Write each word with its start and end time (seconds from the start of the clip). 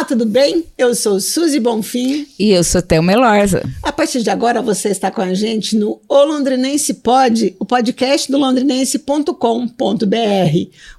Olá, 0.00 0.06
tudo 0.06 0.24
bem? 0.24 0.64
Eu 0.78 0.94
sou 0.94 1.20
Suzy 1.20 1.60
Bonfim. 1.60 2.26
E 2.38 2.52
eu 2.52 2.64
sou 2.64 2.80
Thelma 2.80 3.12
Melorza. 3.12 3.62
A 3.82 3.92
partir 3.92 4.22
de 4.22 4.30
agora 4.30 4.62
você 4.62 4.88
está 4.88 5.10
com 5.10 5.20
a 5.20 5.34
gente 5.34 5.76
no 5.76 6.00
O 6.08 6.24
Londrinense 6.24 6.94
Pod, 6.94 7.54
o 7.58 7.66
podcast 7.66 8.32
do 8.32 8.38
londrinense.com.br. 8.38 9.34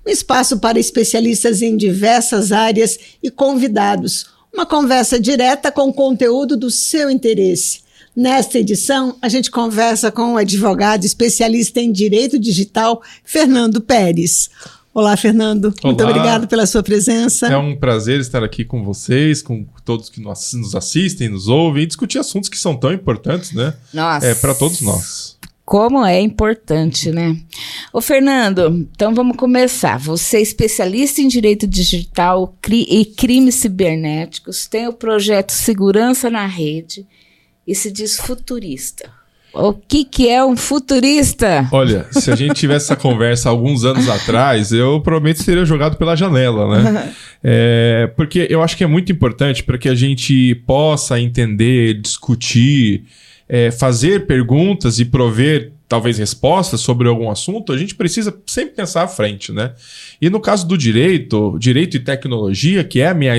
Um 0.06 0.10
espaço 0.10 0.60
para 0.60 0.80
especialistas 0.80 1.64
em 1.64 1.76
diversas 1.76 2.52
áreas 2.52 3.00
e 3.24 3.32
convidados. 3.32 4.28
Uma 4.54 4.68
conversa 4.68 5.20
direta 5.20 5.72
com 5.72 5.92
conteúdo 5.92 6.56
do 6.56 6.70
seu 6.70 7.10
interesse. 7.10 7.80
Nesta 8.16 8.60
edição, 8.60 9.16
a 9.20 9.28
gente 9.28 9.50
conversa 9.50 10.12
com 10.12 10.34
o 10.34 10.38
advogado 10.38 11.06
especialista 11.06 11.80
em 11.82 11.92
direito 11.92 12.38
digital, 12.38 13.02
Fernando 13.24 13.82
Pérez. 13.82 14.48
Olá, 14.94 15.16
Fernando. 15.16 15.66
Olá. 15.66 15.76
Muito 15.86 16.04
obrigado 16.04 16.48
pela 16.50 16.66
sua 16.66 16.84
presença. 16.84 17.48
É 17.48 17.56
um 17.56 17.78
prazer 17.78 18.20
estar 18.20 18.44
aqui 18.44 18.66
com 18.66 18.84
vocês, 18.84 19.42
com 19.42 19.66
todos 19.86 20.10
que 20.10 20.20
nos 20.20 20.76
assistem, 20.76 21.30
nos 21.30 21.48
ouvem 21.48 21.84
e 21.84 21.86
discutir 21.86 22.20
assuntos 22.20 22.50
que 22.50 22.58
são 22.58 22.76
tão 22.76 22.92
importantes, 22.92 23.54
né? 23.54 23.74
Nossa. 23.94 24.28
É 24.28 24.36
para 24.36 24.54
todos 24.54 24.82
nós. 24.82 25.38
Como 25.64 26.06
é 26.06 26.20
importante, 26.20 27.10
né? 27.10 27.38
Ô, 27.94 28.02
Fernando, 28.02 28.86
então 28.94 29.16
vamos 29.16 29.38
começar. 29.38 29.98
Você 29.98 30.38
é 30.38 30.42
especialista 30.42 31.22
em 31.22 31.30
direito 31.30 31.66
digital 31.66 32.58
e 32.70 33.06
crimes 33.06 33.56
cibernéticos, 33.56 34.68
tem 34.68 34.90
o 34.90 34.94
projeto 34.94 35.52
Segurança 35.52 36.30
na 36.30 36.46
Rede 36.46 37.08
e 37.66 37.74
se 37.74 37.90
diz 37.90 38.18
futurista. 38.18 39.21
O 39.54 39.74
que, 39.74 40.06
que 40.06 40.30
é 40.30 40.44
um 40.44 40.56
futurista? 40.56 41.68
Olha, 41.72 42.08
se 42.12 42.32
a 42.32 42.36
gente 42.36 42.54
tivesse 42.54 42.86
essa 42.86 42.96
conversa 42.96 43.50
alguns 43.50 43.84
anos 43.84 44.08
atrás, 44.08 44.72
eu 44.72 45.02
provavelmente 45.02 45.44
teria 45.44 45.66
jogado 45.66 45.98
pela 45.98 46.16
janela, 46.16 46.82
né? 46.82 47.14
É, 47.44 48.06
porque 48.16 48.46
eu 48.52 48.62
acho 48.62 48.78
que 48.78 48.84
é 48.84 48.88
muito 48.88 49.12
importante 49.12 49.64
para 49.64 49.76
que 49.76 49.90
a 49.90 49.96
gente 49.96 50.54
possa 50.68 51.20
entender, 51.20 52.00
discutir, 52.00 53.06
é, 53.50 53.72
fazer 53.72 54.28
perguntas 54.28 55.00
e 55.00 55.06
prover 55.06 55.72
talvez 55.92 56.18
respostas 56.18 56.80
sobre 56.80 57.10
algum 57.10 57.30
assunto, 57.30 57.74
a 57.74 57.78
gente 57.78 57.96
precisa 57.96 58.34
sempre 58.46 58.76
pensar 58.76 59.04
à 59.04 59.08
frente, 59.10 59.52
né? 59.52 59.74
E 60.22 60.30
no 60.30 60.40
caso 60.40 60.68
do 60.68 60.78
direito, 60.78 61.58
direito 61.58 61.98
e 61.98 62.00
tecnologia, 62.00 62.84
que 62.84 63.02
é 63.02 63.08
a 63.08 63.14
minha 63.14 63.34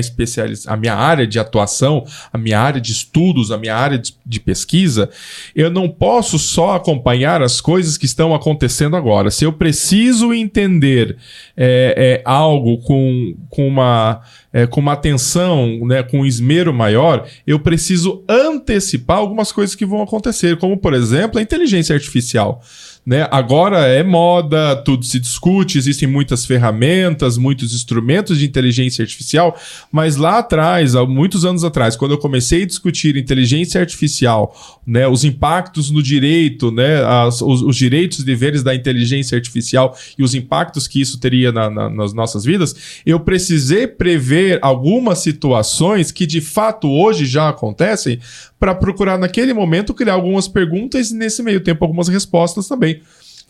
a 0.67 0.75
minha 0.75 0.93
área 0.93 1.25
de 1.25 1.39
atuação, 1.39 2.03
a 2.31 2.37
minha 2.37 2.59
área 2.59 2.81
de 2.81 2.91
estudos, 2.91 3.51
a 3.51 3.57
minha 3.57 3.73
área 3.73 3.97
de, 3.97 4.13
de 4.25 4.39
pesquisa, 4.41 5.09
eu 5.55 5.69
não 5.69 5.87
posso 5.87 6.37
só 6.37 6.75
acompanhar 6.75 7.41
as 7.41 7.61
coisas 7.61 7.97
que 7.97 8.05
estão 8.05 8.35
acontecendo 8.35 8.97
agora. 8.97 9.31
Se 9.31 9.45
eu 9.45 9.53
preciso 9.53 10.33
entender 10.33 11.15
é, 11.55 12.21
é, 12.21 12.21
algo 12.25 12.79
com, 12.79 13.33
com 13.49 13.65
uma 13.65 14.21
é, 14.51 14.67
com 14.67 14.79
uma 14.79 14.93
atenção, 14.93 15.79
né, 15.87 16.03
com 16.03 16.19
um 16.19 16.25
esmero 16.25 16.73
maior, 16.73 17.27
eu 17.47 17.59
preciso 17.59 18.23
antecipar 18.29 19.17
algumas 19.17 19.51
coisas 19.51 19.73
que 19.73 19.85
vão 19.85 20.01
acontecer, 20.03 20.57
como 20.57 20.77
por 20.77 20.93
exemplo 20.93 21.39
a 21.39 21.41
inteligência 21.41 21.95
artificial. 21.95 22.61
Né? 23.05 23.27
Agora 23.31 23.79
é 23.79 24.01
moda, 24.01 24.77
tudo 24.77 25.03
se 25.03 25.19
discute, 25.19 25.77
existem 25.77 26.07
muitas 26.07 26.45
ferramentas, 26.45 27.37
muitos 27.37 27.75
instrumentos 27.75 28.39
de 28.39 28.45
inteligência 28.45 29.03
artificial, 29.03 29.59
mas 29.91 30.15
lá 30.15 30.39
atrás, 30.39 30.95
há 30.95 31.05
muitos 31.05 31.43
anos 31.43 31.65
atrás, 31.65 31.97
quando 31.97 32.11
eu 32.11 32.17
comecei 32.17 32.63
a 32.63 32.65
discutir 32.65 33.17
inteligência 33.17 33.81
artificial, 33.81 34.55
né, 34.87 35.05
os 35.05 35.25
impactos 35.25 35.91
no 35.91 36.01
direito, 36.01 36.71
né, 36.71 37.03
as, 37.03 37.41
os, 37.41 37.61
os, 37.61 37.75
direitos 37.75 38.19
e 38.19 38.25
deveres 38.25 38.63
da 38.63 38.73
inteligência 38.73 39.35
artificial 39.35 39.97
e 40.17 40.23
os 40.23 40.33
impactos 40.33 40.87
que 40.87 41.01
isso 41.01 41.19
teria 41.19 41.51
na, 41.51 41.69
na, 41.69 41.89
nas 41.89 42.13
nossas 42.13 42.45
vidas, 42.45 43.01
eu 43.05 43.19
precisei 43.19 43.85
prever 43.85 44.59
algumas 44.61 45.19
situações 45.19 46.09
que 46.09 46.25
de 46.25 46.39
fato 46.39 46.89
hoje 46.89 47.25
já 47.25 47.49
acontecem 47.49 48.19
para 48.63 48.73
procurar 48.73 49.17
naquele 49.17 49.53
momento 49.53 49.93
criar 49.93 50.13
algumas 50.13 50.47
perguntas 50.47 51.11
e 51.11 51.15
nesse 51.15 51.43
meio 51.43 51.59
tempo 51.59 51.83
algumas 51.83 52.07
respostas 52.07 52.65
também. 52.65 53.01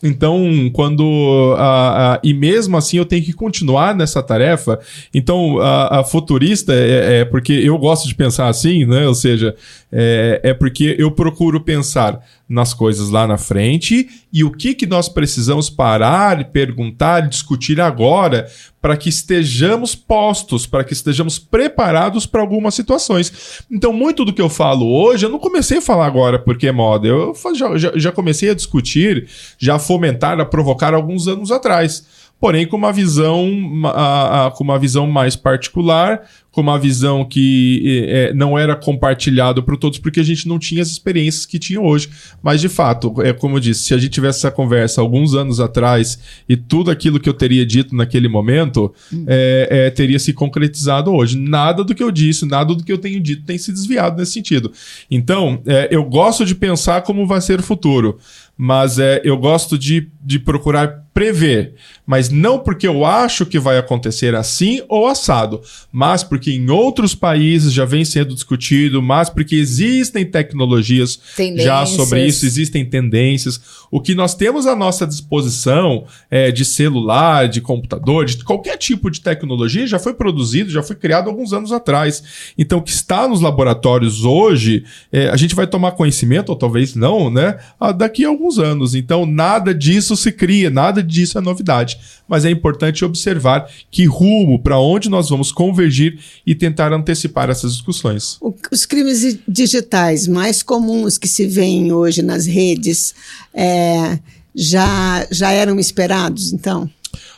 Então, 0.02 0.68
quando. 0.72 1.54
a 1.56 2.20
e 2.24 2.34
mesmo 2.34 2.76
assim 2.76 2.96
eu 2.96 3.04
tenho 3.04 3.24
que 3.24 3.32
continuar 3.32 3.94
nessa 3.94 4.20
tarefa. 4.20 4.80
Então, 5.14 5.60
a, 5.60 6.00
a 6.00 6.04
futurista 6.04 6.74
é, 6.74 7.20
é, 7.20 7.24
porque 7.24 7.52
eu 7.52 7.78
gosto 7.78 8.08
de 8.08 8.14
pensar 8.16 8.48
assim, 8.48 8.84
né? 8.84 9.06
Ou 9.06 9.14
seja, 9.14 9.54
é, 9.92 10.40
é 10.42 10.52
porque 10.52 10.96
eu 10.98 11.12
procuro 11.12 11.60
pensar 11.60 12.20
nas 12.48 12.74
coisas 12.74 13.08
lá 13.08 13.26
na 13.26 13.38
frente 13.38 14.08
e 14.32 14.44
o 14.44 14.50
que, 14.50 14.74
que 14.74 14.86
nós 14.86 15.08
precisamos 15.08 15.70
parar, 15.70 16.50
perguntar, 16.50 17.28
discutir 17.28 17.80
agora 17.80 18.46
para 18.82 18.96
que 18.96 19.08
estejamos 19.08 19.94
postos, 19.94 20.66
para 20.66 20.84
que 20.84 20.92
estejamos 20.92 21.38
preparados 21.38 22.26
para 22.26 22.42
algumas 22.42 22.74
situações. 22.74 23.62
Então, 23.70 23.92
muito 23.92 24.24
do 24.24 24.32
que 24.32 24.42
eu 24.42 24.50
falo 24.50 24.86
hoje, 24.86 25.24
eu 25.24 25.30
não 25.30 25.38
comecei 25.38 25.78
a 25.78 25.82
falar 25.82 26.06
agora 26.06 26.38
porque 26.38 26.66
é 26.66 26.72
moda, 26.72 27.08
eu 27.08 27.32
já, 27.54 27.92
já 27.96 28.12
comecei 28.12 28.50
a 28.50 28.54
discutir, 28.54 29.26
já 29.58 29.78
fomentar, 29.78 30.38
a 30.38 30.44
provocar 30.44 30.92
alguns 30.92 31.26
anos 31.26 31.50
atrás 31.50 32.23
porém 32.40 32.66
com 32.66 32.76
uma 32.76 32.92
visão, 32.92 33.50
a, 33.86 34.46
a, 34.46 34.50
com 34.50 34.62
uma 34.62 34.78
visão 34.78 35.06
mais 35.06 35.34
particular, 35.34 36.22
com 36.50 36.60
uma 36.60 36.78
visão 36.78 37.24
que 37.24 38.06
é, 38.08 38.32
não 38.32 38.56
era 38.56 38.76
compartilhado 38.76 39.62
por 39.62 39.76
todos, 39.76 39.98
porque 39.98 40.20
a 40.20 40.22
gente 40.22 40.46
não 40.46 40.56
tinha 40.56 40.82
as 40.82 40.88
experiências 40.88 41.46
que 41.46 41.58
tinha 41.58 41.80
hoje. 41.80 42.08
Mas, 42.42 42.60
de 42.60 42.68
fato, 42.68 43.14
é 43.22 43.32
como 43.32 43.56
eu 43.56 43.60
disse, 43.60 43.84
se 43.84 43.94
a 43.94 43.98
gente 43.98 44.12
tivesse 44.12 44.38
essa 44.38 44.52
conversa 44.52 45.00
alguns 45.00 45.34
anos 45.34 45.58
atrás 45.58 46.18
e 46.48 46.56
tudo 46.56 46.90
aquilo 46.90 47.18
que 47.18 47.28
eu 47.28 47.34
teria 47.34 47.66
dito 47.66 47.96
naquele 47.96 48.28
momento 48.28 48.94
hum. 49.12 49.24
é, 49.26 49.68
é, 49.70 49.90
teria 49.90 50.18
se 50.18 50.32
concretizado 50.32 51.12
hoje. 51.12 51.36
Nada 51.36 51.82
do 51.82 51.94
que 51.94 52.02
eu 52.02 52.10
disse, 52.10 52.46
nada 52.46 52.72
do 52.72 52.84
que 52.84 52.92
eu 52.92 52.98
tenho 52.98 53.20
dito 53.20 53.44
tem 53.44 53.58
se 53.58 53.72
desviado 53.72 54.16
nesse 54.16 54.32
sentido. 54.32 54.70
Então, 55.10 55.60
é, 55.66 55.88
eu 55.90 56.04
gosto 56.04 56.44
de 56.44 56.54
pensar 56.54 57.02
como 57.02 57.26
vai 57.26 57.40
ser 57.40 57.58
o 57.58 57.62
futuro 57.62 58.18
mas 58.56 58.98
é, 58.98 59.20
eu 59.24 59.36
gosto 59.36 59.76
de, 59.76 60.08
de 60.22 60.38
procurar 60.38 61.03
prever, 61.14 61.74
mas 62.04 62.28
não 62.28 62.58
porque 62.58 62.88
eu 62.88 63.04
acho 63.04 63.46
que 63.46 63.56
vai 63.56 63.78
acontecer 63.78 64.34
assim 64.34 64.82
ou 64.88 65.06
assado, 65.06 65.62
mas 65.92 66.24
porque 66.24 66.50
em 66.50 66.68
outros 66.68 67.14
países 67.14 67.72
já 67.72 67.84
vem 67.84 68.04
sendo 68.04 68.34
discutido, 68.34 69.00
mas 69.00 69.30
porque 69.30 69.54
existem 69.54 70.26
tecnologias 70.26 71.20
já 71.56 71.86
sobre 71.86 72.26
isso, 72.26 72.44
existem 72.44 72.84
tendências. 72.84 73.60
O 73.92 74.00
que 74.00 74.12
nós 74.12 74.34
temos 74.34 74.66
à 74.66 74.74
nossa 74.74 75.06
disposição 75.06 76.04
é, 76.28 76.50
de 76.50 76.64
celular, 76.64 77.48
de 77.48 77.60
computador, 77.60 78.24
de 78.24 78.42
qualquer 78.42 78.76
tipo 78.76 79.08
de 79.08 79.20
tecnologia 79.20 79.86
já 79.86 80.00
foi 80.00 80.14
produzido, 80.14 80.68
já 80.68 80.82
foi 80.82 80.96
criado 80.96 81.30
alguns 81.30 81.52
anos 81.52 81.70
atrás. 81.70 82.24
Então, 82.58 82.80
o 82.80 82.82
que 82.82 82.90
está 82.90 83.28
nos 83.28 83.40
laboratórios 83.40 84.24
hoje, 84.24 84.84
é, 85.12 85.28
a 85.28 85.36
gente 85.36 85.54
vai 85.54 85.68
tomar 85.68 85.92
conhecimento, 85.92 86.48
ou 86.48 86.56
talvez 86.56 86.96
não, 86.96 87.30
né? 87.30 87.56
Daqui 87.96 88.24
a 88.24 88.28
alguns 88.28 88.58
anos. 88.58 88.96
Então, 88.96 89.24
nada 89.24 89.72
disso 89.72 90.16
se 90.16 90.32
cria, 90.32 90.70
nada 90.70 91.03
disso 91.04 91.38
é 91.38 91.40
novidade. 91.40 91.98
Mas 92.26 92.44
é 92.44 92.50
importante 92.50 93.04
observar 93.04 93.68
que 93.90 94.06
rumo, 94.06 94.58
para 94.58 94.78
onde 94.78 95.08
nós 95.08 95.28
vamos 95.28 95.52
convergir 95.52 96.18
e 96.46 96.54
tentar 96.54 96.92
antecipar 96.92 97.50
essas 97.50 97.74
discussões. 97.74 98.38
Os 98.70 98.86
crimes 98.86 99.38
digitais 99.46 100.26
mais 100.26 100.62
comuns 100.62 101.18
que 101.18 101.28
se 101.28 101.46
veem 101.46 101.92
hoje 101.92 102.22
nas 102.22 102.46
redes 102.46 103.14
é, 103.52 104.18
já, 104.54 105.26
já 105.30 105.50
eram 105.50 105.78
esperados, 105.78 106.52
então? 106.52 106.88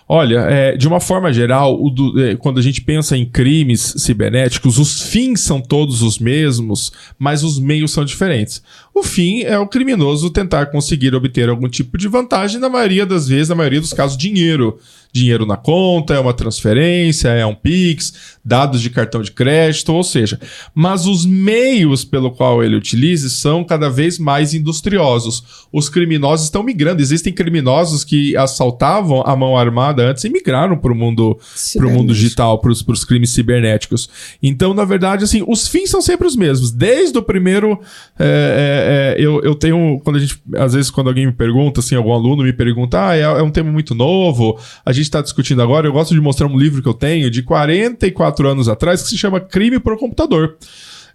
Olha, 0.09 0.39
é, 0.49 0.77
de 0.77 0.87
uma 0.87 1.01
forma 1.01 1.33
geral, 1.33 1.77
do, 1.91 2.23
é, 2.23 2.37
quando 2.37 2.61
a 2.61 2.63
gente 2.63 2.81
pensa 2.81 3.17
em 3.17 3.27
crimes 3.27 3.95
cibernéticos, 3.99 4.79
os 4.79 5.03
fins 5.03 5.41
são 5.41 5.61
todos 5.61 6.01
os 6.01 6.21
mesmos, 6.21 6.93
mas 7.19 7.43
os 7.43 7.59
meios 7.59 7.91
são 7.91 8.05
diferentes. 8.05 8.63
O 8.99 9.03
fim 9.03 9.43
é 9.43 9.59
o 9.59 9.67
criminoso 9.67 10.31
tentar 10.31 10.65
conseguir 10.67 11.15
obter 11.15 11.51
algum 11.51 11.69
tipo 11.69 11.99
de 11.99 12.09
vantagem, 12.09 12.59
na 12.59 12.71
maioria 12.71 13.05
das 13.05 13.29
vezes, 13.29 13.51
na 13.51 13.55
maioria 13.55 13.79
dos 13.79 13.93
casos, 13.93 14.17
dinheiro. 14.17 14.79
Dinheiro 15.13 15.47
na 15.47 15.57
conta, 15.57 16.15
é 16.15 16.19
uma 16.19 16.35
transferência, 16.35 17.29
é 17.29 17.45
um 17.47 17.55
Pix, 17.55 18.37
dados 18.45 18.83
de 18.83 18.91
cartão 18.91 19.23
de 19.23 19.31
crédito, 19.31 19.93
ou 19.93 20.03
seja, 20.05 20.39
mas 20.75 21.07
os 21.07 21.25
meios 21.25 22.05
pelo 22.05 22.31
qual 22.31 22.63
ele 22.63 22.77
utiliza 22.77 23.31
são 23.31 23.65
cada 23.65 23.89
vez 23.89 24.19
mais 24.19 24.53
industriosos. 24.53 25.67
Os 25.73 25.89
criminosos 25.89 26.47
estão 26.47 26.63
migrando. 26.63 27.01
Existem 27.01 27.33
criminosos 27.33 28.05
que 28.05 28.37
assaltavam 28.37 29.23
a 29.27 29.35
mão 29.35 29.57
armada 29.57 30.11
antes 30.11 30.25
e 30.25 30.29
migraram 30.29 30.77
para 30.77 30.93
o 30.93 30.95
mundo, 30.95 31.39
pro 31.77 31.91
mundo 31.91 32.13
digital, 32.13 32.59
para 32.61 32.71
os 32.71 33.05
crimes 33.05 33.31
cibernéticos. 33.31 34.09
Então, 34.43 34.75
na 34.75 34.85
verdade, 34.85 35.25
assim, 35.25 35.43
os 35.47 35.67
fins 35.67 35.89
são 35.89 36.03
sempre 36.03 36.27
os 36.27 36.37
mesmos. 36.37 36.71
Desde 36.71 37.17
o 37.17 37.23
primeiro. 37.23 37.81
É, 38.19 38.86
é, 38.86 38.86
é, 38.87 39.17
eu, 39.19 39.41
eu 39.43 39.55
tenho. 39.55 40.01
Quando 40.03 40.17
a 40.17 40.19
gente. 40.19 40.41
Às 40.57 40.75
vezes, 40.75 40.91
quando 40.91 41.09
alguém 41.09 41.27
me 41.27 41.33
pergunta, 41.33 41.81
assim, 41.81 41.95
algum 41.95 42.13
aluno 42.13 42.43
me 42.43 42.53
pergunta, 42.53 43.09
ah, 43.09 43.17
é, 43.17 43.23
é 43.23 43.43
um 43.43 43.51
tema 43.51 43.71
muito 43.71 43.95
novo, 43.95 44.59
a 44.85 44.93
gente 44.93 45.05
está 45.05 45.21
discutindo 45.21 45.61
agora. 45.63 45.87
Eu 45.87 45.93
gosto 45.93 46.15
de 46.15 46.21
mostrar 46.21 46.47
um 46.47 46.59
livro 46.59 46.83
que 46.83 46.89
eu 46.89 46.95
tenho 46.95 47.31
de 47.31 47.43
44 47.43 48.49
anos 48.49 48.69
atrás 48.69 49.03
que 49.03 49.09
se 49.09 49.19
chama 49.19 49.41
Crime 49.41 49.79
por 49.79 49.99
Computador. 49.99 50.57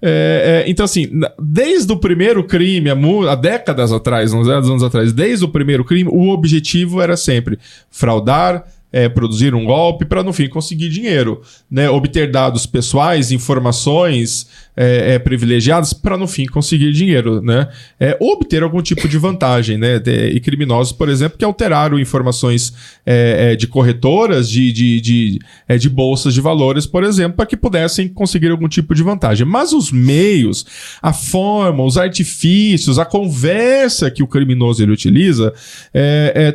É, 0.02 0.64
é, 0.66 0.70
então, 0.70 0.84
assim, 0.84 1.08
desde 1.40 1.92
o 1.94 1.98
primeiro 1.98 2.44
crime, 2.44 2.90
há, 2.90 3.36
décadas 3.36 3.92
atrás, 3.94 4.34
uns 4.34 4.48
anos 4.48 4.84
atrás, 4.84 5.14
desde 5.14 5.46
o 5.46 5.50
primeiro 5.50 5.86
crime, 5.86 6.10
o 6.12 6.30
objetivo 6.30 7.00
era 7.00 7.16
sempre 7.16 7.60
fraudar, 7.92 8.66
é, 8.92 9.08
produzir 9.08 9.56
um 9.56 9.64
golpe 9.64 10.06
para, 10.06 10.22
no 10.22 10.34
fim, 10.34 10.50
conseguir 10.50 10.90
dinheiro. 10.90 11.42
Né? 11.70 11.90
Obter 11.90 12.30
dados 12.30 12.66
pessoais, 12.66 13.32
informações 13.32 14.48
é, 14.76 15.14
é, 15.14 15.20
privilegiadas 15.20 15.94
para, 15.94 16.18
no 16.18 16.28
fim, 16.28 16.46
conseguir 16.46 16.92
dinheiro. 16.92 17.42
Né? 17.42 17.68
É, 18.00 18.18
obter 18.20 18.64
algum 18.64 18.82
tipo 18.82 19.08
de 19.08 19.18
vantagem. 19.18 19.78
Né? 19.78 20.02
E 20.34 20.40
criminosos, 20.40 20.92
por 20.92 21.08
exemplo, 21.08 21.38
que 21.38 21.46
alteraram 21.46 22.00
informações 22.00 22.74
é, 23.06 23.52
é, 23.52 23.56
de 23.56 23.68
corretoras, 23.68 24.50
de, 24.50 24.72
de, 24.72 25.02
de, 25.02 25.40
é, 25.68 25.78
de 25.78 25.90
bolsas 25.90 26.34
de 26.34 26.42
valores, 26.42 26.86
por 26.86 27.04
exemplo, 27.04 27.38
para 27.38 27.46
que 27.46 27.56
pudessem 27.56 28.10
conseguir 28.10 28.50
algum 28.50 28.68
tipo 28.68 28.94
de 28.94 29.04
vantagem. 29.04 29.46
Mas 29.46 29.72
os 29.72 29.92
meios, 29.92 30.66
a 31.02 31.14
forma, 31.14 31.84
os 31.84 31.98
artifícios, 31.98 33.00
a 33.00 33.06
conversa 33.06 34.12
que 34.12 34.24
o 34.24 34.28
criminoso 34.28 34.84
ele 34.84 34.92
utiliza 34.92 35.54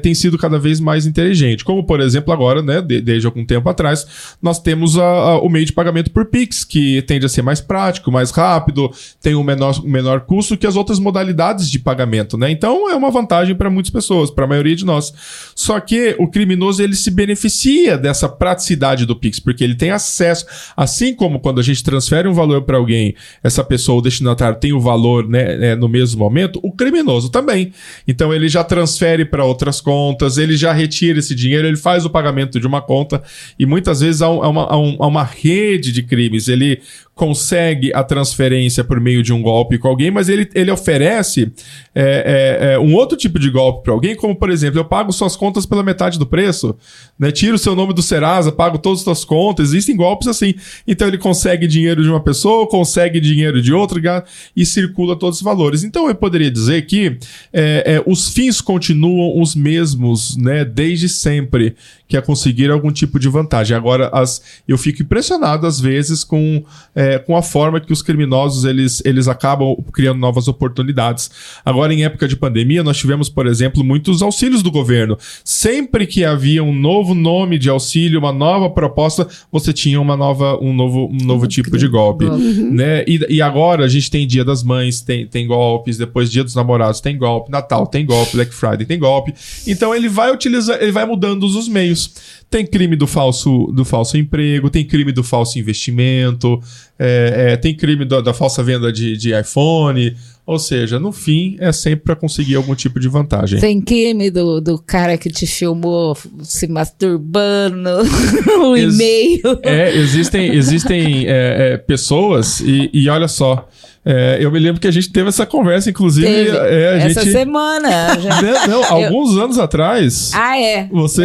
tem 0.03 0.15
sido 0.15 0.39
cada 0.39 0.59
vez 0.59 0.81
mais 0.81 1.07
inteligente. 1.07 1.65
Como, 1.65 1.85
por 1.85 2.01
exemplo, 2.01 2.26
exemplo, 2.27 2.33
agora, 2.33 2.63
né, 2.63 2.81
de, 2.81 3.01
desde 3.01 3.27
algum 3.27 3.45
tempo 3.45 3.69
atrás, 3.69 4.37
nós 4.43 4.59
temos 4.59 4.99
a, 4.99 5.05
a, 5.05 5.41
o 5.41 5.49
meio 5.49 5.65
de 5.65 5.73
pagamento 5.73 6.11
por 6.11 6.27
Pix, 6.27 6.65
que 6.65 7.03
tende 7.03 7.25
a 7.25 7.29
ser 7.29 7.43
mais 7.43 7.61
prático, 7.61 8.11
mais 8.11 8.31
rápido, 8.31 8.91
tem 9.23 9.35
um 9.35 9.45
menor, 9.45 9.79
um 9.85 9.89
menor 9.89 10.21
custo 10.21 10.57
que 10.57 10.67
as 10.67 10.77
outras 10.77 10.99
modalidades 10.99 11.71
de 11.71 11.79
pagamento, 11.79 12.37
né? 12.37 12.51
Então 12.51 12.91
é 12.91 12.95
uma 12.95 13.11
vantagem 13.11 13.55
para 13.55 13.71
muitas 13.71 13.91
pessoas, 13.91 14.31
para 14.31 14.45
a 14.45 14.49
maioria 14.49 14.75
de 14.75 14.85
nós. 14.85 15.13
Só 15.55 15.79
que 15.81 16.17
o 16.19 16.29
criminoso 16.29 16.83
ele 16.83 16.95
se 16.95 17.11
beneficia 17.11 17.97
dessa 17.97 18.29
praticidade 18.29 19.07
do 19.07 19.17
Pix, 19.17 19.39
porque 19.39 19.63
ele 19.63 19.75
tem 19.75 19.91
acesso, 19.91 20.45
assim 20.77 21.15
como 21.15 21.41
quando 21.41 21.61
a 21.61 21.63
gente 21.63 21.83
transfere 21.83 22.29
um 22.29 22.33
valor 22.33 22.63
para 22.63 22.77
alguém, 22.77 23.15
essa 23.43 23.63
pessoa, 23.63 23.99
o 23.99 24.03
destinatário, 24.03 24.59
tem 24.59 24.73
o 24.73 24.81
valor 24.81 25.29
né, 25.29 25.57
né, 25.57 25.75
no 25.75 25.89
mesmo 25.89 26.19
momento, 26.19 26.59
o 26.63 26.73
criminoso 26.73 27.31
também. 27.31 27.73
Então 28.07 28.33
ele 28.33 28.49
já 28.49 28.65
transfere 28.65 29.25
para 29.25 29.45
outras 29.45 29.81
contas, 29.81 30.39
ele 30.39 30.57
já 30.57 30.73
retira 30.73 31.19
esse 31.19 31.35
dinheiro, 31.35 31.67
ele 31.67 31.77
faz 31.77 32.05
o 32.05 32.11
pagamento 32.17 32.59
de 32.59 32.67
uma 32.67 32.81
conta 32.81 33.23
e 33.59 33.67
muitas 33.67 34.01
vezes 34.01 34.23
há, 34.23 34.31
uma, 34.31 34.65
há, 34.65 34.79
um, 34.79 34.97
há 34.99 35.07
uma 35.07 35.23
rede 35.23 35.93
de 35.93 36.03
crimes. 36.03 36.49
Ele 36.49 36.81
consegue 37.17 37.91
a 37.95 38.05
transferência 38.05 38.85
por 38.85 39.01
meio 39.01 39.23
de 39.23 39.33
um 39.33 39.41
golpe 39.41 39.79
com 39.79 39.89
alguém, 39.89 40.11
mas 40.11 40.29
ele, 40.29 40.47
ele 40.55 40.71
oferece 40.71 41.51
é, 41.95 42.69
é, 42.69 42.75
é, 42.75 42.79
um 42.79 42.95
outro 42.95 43.17
tipo 43.17 43.39
de 43.39 43.49
golpe 43.49 43.85
para 43.85 43.95
alguém, 43.95 44.15
como 44.15 44.37
por 44.37 44.51
exemplo, 44.51 44.79
eu 44.79 44.85
pago 44.85 45.11
suas 45.11 45.35
contas 45.35 45.65
pela 45.65 45.83
metade 45.83 46.19
do 46.19 46.27
preço, 46.27 46.77
né? 47.19 47.33
tiro 47.33 47.55
o 47.55 47.59
seu 47.59 47.75
nome 47.75 47.95
do 47.95 48.03
Serasa, 48.03 48.53
pago 48.53 48.77
todas 48.77 48.99
as 48.99 49.05
suas 49.05 49.25
contas, 49.25 49.71
existem 49.71 49.97
golpes 49.97 50.29
assim. 50.29 50.55
Então 50.87 51.09
ele 51.09 51.17
consegue 51.17 51.67
dinheiro 51.67 52.03
de 52.03 52.11
uma 52.11 52.21
pessoa, 52.23 52.69
consegue 52.69 53.19
dinheiro 53.19 53.63
de 53.63 53.73
outra 53.73 54.23
e 54.55 54.67
circula 54.67 55.17
todos 55.17 55.39
os 55.39 55.43
valores. 55.43 55.85
Então 55.85 56.09
eu 56.09 56.15
poderia 56.15 56.51
dizer 56.51 56.85
que 56.85 57.17
é, 57.51 57.95
é, 57.95 58.03
os 58.07 58.29
fins 58.29 58.61
continuam 58.61 59.41
os 59.41 59.55
mesmos, 59.55 60.37
né, 60.37 60.67
desde 60.67 61.09
sempre, 61.09 61.77
que 62.07 62.15
é 62.15 62.21
conseguir 62.21 62.71
algum 62.71 62.93
tipo 62.93 63.19
de 63.19 63.29
vantagem. 63.31 63.75
Agora, 63.75 64.11
as, 64.13 64.43
eu 64.69 64.77
fico 64.77 65.03
impressionado 65.03 65.67
às 65.67 65.81
vezes 65.81 66.23
com 66.23 66.63
é, 67.07 67.19
com 67.19 67.37
a 67.37 67.43
forma 67.43 67.81
que 67.81 67.93
os 67.93 68.03
criminosos 68.03 68.65
eles, 68.65 69.01
eles 69.05 69.29
acabam 69.29 69.77
criando 69.93 70.19
novas 70.19 70.49
oportunidades. 70.49 71.31
Agora, 71.65 71.95
em 71.95 72.05
época 72.05 72.27
de 72.27 72.37
pandemia, 72.37 72.83
nós 72.83 72.97
tivemos, 72.97 73.29
por 73.29 73.47
exemplo, 73.47 73.85
muitos 73.85 74.23
auxílios 74.23 74.63
do 74.63 74.71
governo. 74.71 75.17
Sempre 75.45 76.07
que 76.07 76.25
havia 76.25 76.63
um 76.65 76.75
novo 76.75 77.15
nome 77.15 77.59
de 77.59 77.71
auxílio, 77.71 78.19
uma 78.19 78.33
nova 78.33 78.69
proposta, 78.71 79.27
você 79.53 79.73
tinha 79.73 80.01
uma 80.01 80.17
nova, 80.17 80.59
um 80.61 80.73
novo, 80.73 81.09
um 81.13 81.25
novo 81.25 81.47
tipo 81.47 81.79
de 81.79 81.87
golpe. 81.87 82.25
Uhum. 82.25 82.73
Né? 82.73 83.05
E, 83.07 83.37
e 83.37 83.43
agora 83.43 83.85
a 83.85 83.89
gente 83.89 84.11
tem 84.11 84.27
Dia 84.27 84.45
das 84.45 84.63
Mães, 84.63 85.01
tem, 85.01 85.27
tem 85.27 85.47
golpes, 85.47 85.97
depois 85.97 86.31
Dia 86.31 86.43
dos 86.43 86.55
Namorados 86.55 87.01
tem 87.01 87.17
golpe, 87.17 87.51
Natal 87.51 87.87
tem 87.87 88.05
golpe, 88.05 88.33
Black 88.33 88.53
Friday 88.53 88.85
tem 88.85 88.99
golpe. 88.99 89.33
Então 89.67 89.95
ele 89.95 90.09
vai 90.09 90.33
utilizar, 90.33 90.79
ele 90.81 90.93
vai 90.93 91.07
mudando 91.07 91.45
os 91.45 91.69
meios. 91.69 92.15
Tem 92.49 92.65
crime 92.65 92.95
do 92.95 93.07
falso, 93.07 93.67
do 93.75 93.85
falso 93.85 94.17
emprego, 94.17 94.71
tem 94.71 94.85
crime 94.85 95.11
do 95.11 95.25
falso 95.25 95.59
investimento, 95.59 96.61
é, 96.99 97.53
é, 97.53 97.57
tem 97.57 97.77
crime 97.77 98.05
da, 98.05 98.21
da 98.21 98.33
falsa 98.33 98.63
venda 98.63 98.93
de, 98.93 99.17
de 99.17 99.39
iPhone. 99.39 100.15
Ou 100.47 100.61
seja, 100.61 101.01
no 101.01 101.11
fim, 101.11 101.57
é 101.59 101.73
sempre 101.73 102.05
para 102.05 102.15
conseguir 102.15 102.55
algum 102.55 102.73
tipo 102.77 103.01
de 103.01 103.09
vantagem. 103.09 103.59
Tem 103.59 103.81
crime 103.81 104.31
do, 104.31 104.61
do 104.61 104.79
cara 104.79 105.19
que 105.19 105.29
te 105.29 105.45
filmou 105.45 106.17
se 106.45 106.69
masturbando, 106.69 107.91
o 108.63 108.77
Ex 108.77 108.95
e-mail. 108.95 109.41
É, 109.65 109.93
existem, 109.97 110.55
existem 110.55 111.27
é, 111.27 111.73
é, 111.73 111.77
pessoas, 111.77 112.61
e, 112.61 112.89
e 112.93 113.09
olha 113.09 113.27
só, 113.27 113.69
é, 114.09 114.39
eu 114.41 114.53
me 114.53 114.61
lembro 114.61 114.81
que 114.81 114.87
a 114.87 114.91
gente 114.93 115.11
teve 115.11 115.29
essa 115.29 115.45
conversa, 115.45 115.91
inclusive. 115.91 116.29
É, 116.29 116.99
essa 116.99 117.25
gente... 117.25 117.33
semana. 117.33 118.17
Já... 118.21 118.41
Não, 118.69 118.71
não 118.71 118.85
alguns 118.85 119.35
eu... 119.35 119.43
anos 119.43 119.59
atrás. 119.59 120.31
Ah, 120.33 120.57
é. 120.57 120.89
Você, 120.93 121.25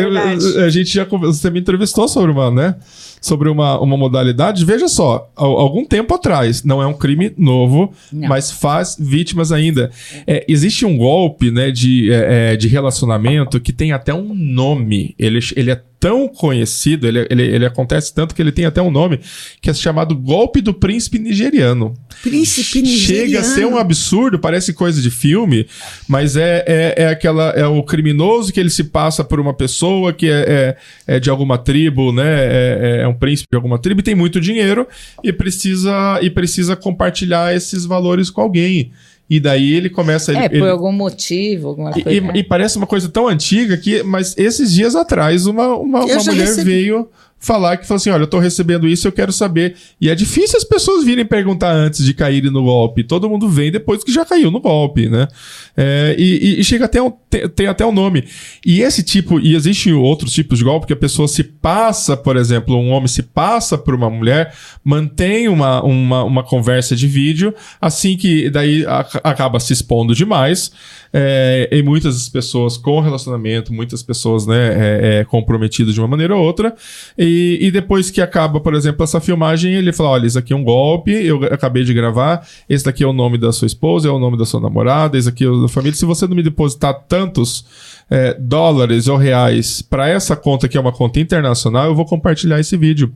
a 0.65 0.69
gente 0.69 0.91
já 0.91 1.05
você 1.05 1.51
me 1.51 1.59
entrevistou 1.59 2.07
sobre 2.07 2.31
uma, 2.31 2.49
né? 2.49 2.75
Sobre 3.21 3.49
uma, 3.49 3.79
uma 3.79 3.95
modalidade. 3.95 4.65
Veja 4.65 4.87
só, 4.87 5.29
algum 5.35 5.85
tempo 5.85 6.15
atrás, 6.15 6.63
não 6.63 6.81
é 6.81 6.87
um 6.87 6.93
crime 6.93 7.31
novo, 7.37 7.93
não. 8.11 8.27
mas 8.27 8.49
faz 8.49 8.97
vítimas 8.99 9.51
ainda. 9.51 9.91
É, 10.25 10.43
existe 10.47 10.83
um 10.83 10.97
golpe 10.97 11.51
né, 11.51 11.69
de, 11.69 12.11
é, 12.11 12.53
é 12.53 12.55
de 12.55 12.67
relacionamento 12.67 13.59
que 13.59 13.71
tem 13.71 13.91
até 13.91 14.11
um 14.11 14.33
nome. 14.33 15.13
Ele, 15.19 15.39
ele 15.55 15.69
é 15.69 15.83
tão 16.01 16.27
conhecido, 16.27 17.07
ele, 17.07 17.27
ele, 17.29 17.43
ele 17.43 17.63
acontece 17.63 18.11
tanto 18.11 18.33
que 18.33 18.41
ele 18.41 18.51
tem 18.51 18.65
até 18.65 18.81
um 18.81 18.89
nome, 18.89 19.19
que 19.61 19.69
é 19.69 19.73
chamado 19.73 20.15
golpe 20.15 20.59
do 20.59 20.73
príncipe 20.73 21.19
nigeriano. 21.19 21.93
Príncipe 22.23 22.81
nigeriano. 22.81 23.27
Chega 23.27 23.39
a 23.39 23.43
ser 23.43 23.67
um 23.67 23.77
absurdo, 23.77 24.39
parece 24.39 24.73
coisa 24.73 24.99
de 24.99 25.11
filme, 25.11 25.67
mas 26.07 26.35
é, 26.35 26.65
é, 26.67 27.03
é 27.03 27.07
aquela 27.07 27.51
é 27.51 27.67
o 27.67 27.83
criminoso 27.83 28.51
que 28.51 28.59
ele 28.59 28.71
se 28.71 28.85
passa 28.85 29.23
por 29.23 29.39
uma 29.39 29.53
pessoa 29.53 30.11
que 30.11 30.27
é, 30.27 30.75
é, 31.07 31.15
é 31.15 31.19
de 31.19 31.29
alguma 31.29 31.59
tribo, 31.59 32.11
né? 32.11 32.23
É, 32.25 32.79
é, 32.81 33.01
é 33.03 33.07
um 33.07 33.13
príncipe 33.13 33.49
de 33.51 33.55
alguma 33.55 33.77
tribo 33.77 33.99
e 33.99 34.03
tem 34.03 34.15
muito 34.15 34.41
dinheiro 34.41 34.87
e 35.23 35.31
precisa 35.31 36.19
e 36.19 36.31
precisa 36.31 36.75
compartilhar 36.75 37.55
esses 37.55 37.85
valores 37.85 38.31
com 38.31 38.41
alguém. 38.41 38.91
E 39.31 39.39
daí 39.39 39.71
ele 39.71 39.89
começa. 39.89 40.37
É, 40.37 40.43
ele, 40.43 40.59
por 40.59 40.67
algum 40.67 40.91
motivo, 40.91 41.69
alguma 41.69 41.93
coisa. 41.93 42.11
E, 42.11 42.39
e, 42.39 42.43
parece 42.43 42.75
uma 42.75 42.85
coisa 42.85 43.07
tão 43.07 43.29
antiga 43.29 43.77
que. 43.77 44.03
Mas 44.03 44.37
esses 44.37 44.73
dias 44.73 44.93
atrás, 44.93 45.45
uma, 45.45 45.69
uma, 45.69 46.03
uma 46.03 46.15
mulher 46.17 46.47
recebi... 46.47 46.69
veio 46.69 47.07
falar 47.41 47.75
que 47.75 47.87
falou 47.87 47.97
assim: 47.97 48.11
olha, 48.11 48.23
eu 48.23 48.27
tô 48.27 48.39
recebendo 48.39 48.87
isso, 48.87 49.07
eu 49.07 49.11
quero 49.11 49.33
saber. 49.33 49.75
E 49.99 50.09
é 50.09 50.15
difícil 50.15 50.57
as 50.57 50.63
pessoas 50.63 51.03
virem 51.03 51.25
perguntar 51.25 51.71
antes 51.73 52.05
de 52.05 52.13
caírem 52.13 52.51
no 52.51 52.63
golpe. 52.63 53.03
Todo 53.03 53.27
mundo 53.27 53.49
vem 53.49 53.71
depois 53.71 54.03
que 54.03 54.13
já 54.13 54.23
caiu 54.23 54.51
no 54.51 54.61
golpe, 54.61 55.09
né? 55.09 55.27
É, 55.75 56.15
e, 56.17 56.59
e, 56.59 56.63
chega 56.63 56.85
até 56.85 57.01
um, 57.01 57.11
tem, 57.29 57.49
tem, 57.49 57.67
até 57.67 57.85
um 57.85 57.91
nome. 57.91 58.23
E 58.65 58.81
esse 58.81 59.03
tipo, 59.03 59.39
e 59.39 59.55
existem 59.55 59.91
outros 59.93 60.31
tipos 60.31 60.59
de 60.59 60.63
golpe 60.63 60.85
que 60.85 60.93
a 60.93 60.97
pessoa 60.97 61.27
se 61.27 61.43
passa, 61.43 62.15
por 62.15 62.37
exemplo, 62.37 62.75
um 62.77 62.91
homem 62.91 63.07
se 63.07 63.23
passa 63.23 63.77
por 63.77 63.95
uma 63.95 64.09
mulher, 64.09 64.53
mantém 64.83 65.47
uma, 65.47 65.83
uma, 65.83 66.23
uma 66.23 66.43
conversa 66.43 66.95
de 66.95 67.07
vídeo, 67.07 67.53
assim 67.81 68.15
que 68.15 68.49
daí 68.49 68.85
a, 68.85 68.99
acaba 69.23 69.59
se 69.59 69.73
expondo 69.73 70.13
demais. 70.13 70.71
É, 71.13 71.67
e 71.69 71.83
muitas 71.83 72.29
pessoas 72.29 72.77
com 72.77 73.01
relacionamento, 73.01 73.73
muitas 73.73 74.01
pessoas 74.01 74.47
né, 74.47 74.55
é, 74.55 75.19
é, 75.19 75.25
comprometidas 75.25 75.93
de 75.93 75.99
uma 75.99 76.07
maneira 76.07 76.35
ou 76.35 76.41
outra. 76.41 76.73
E, 77.17 77.30
e 77.61 77.71
depois 77.71 78.09
que 78.09 78.21
acaba, 78.21 78.59
por 78.59 78.73
exemplo, 78.73 79.03
essa 79.03 79.19
filmagem, 79.19 79.73
ele 79.73 79.91
fala: 79.91 80.09
olha, 80.09 80.27
isso 80.27 80.39
aqui 80.39 80.53
é 80.53 80.55
um 80.55 80.63
golpe, 80.63 81.11
eu 81.11 81.43
acabei 81.45 81.83
de 81.83 81.93
gravar, 81.93 82.47
esse 82.69 82.85
daqui 82.85 83.03
é 83.03 83.07
o 83.07 83.13
nome 83.13 83.37
da 83.37 83.51
sua 83.51 83.65
esposa, 83.65 84.07
é 84.07 84.11
o 84.11 84.19
nome 84.19 84.37
da 84.37 84.45
sua 84.45 84.59
namorada, 84.59 85.17
esse 85.17 85.29
aqui 85.29 85.43
é 85.43 85.47
o 85.47 85.61
da 85.61 85.67
família. 85.67 85.95
Se 85.95 86.05
você 86.05 86.27
não 86.27 86.35
me 86.35 86.43
depositar 86.43 86.93
tantos 87.07 87.65
é, 88.09 88.33
dólares 88.39 89.07
ou 89.07 89.15
reais 89.15 89.81
para 89.81 90.09
essa 90.09 90.35
conta 90.35 90.67
que 90.67 90.77
é 90.77 90.81
uma 90.81 90.91
conta 90.91 91.19
internacional, 91.19 91.85
eu 91.85 91.95
vou 91.95 92.05
compartilhar 92.05 92.59
esse 92.59 92.75
vídeo. 92.75 93.13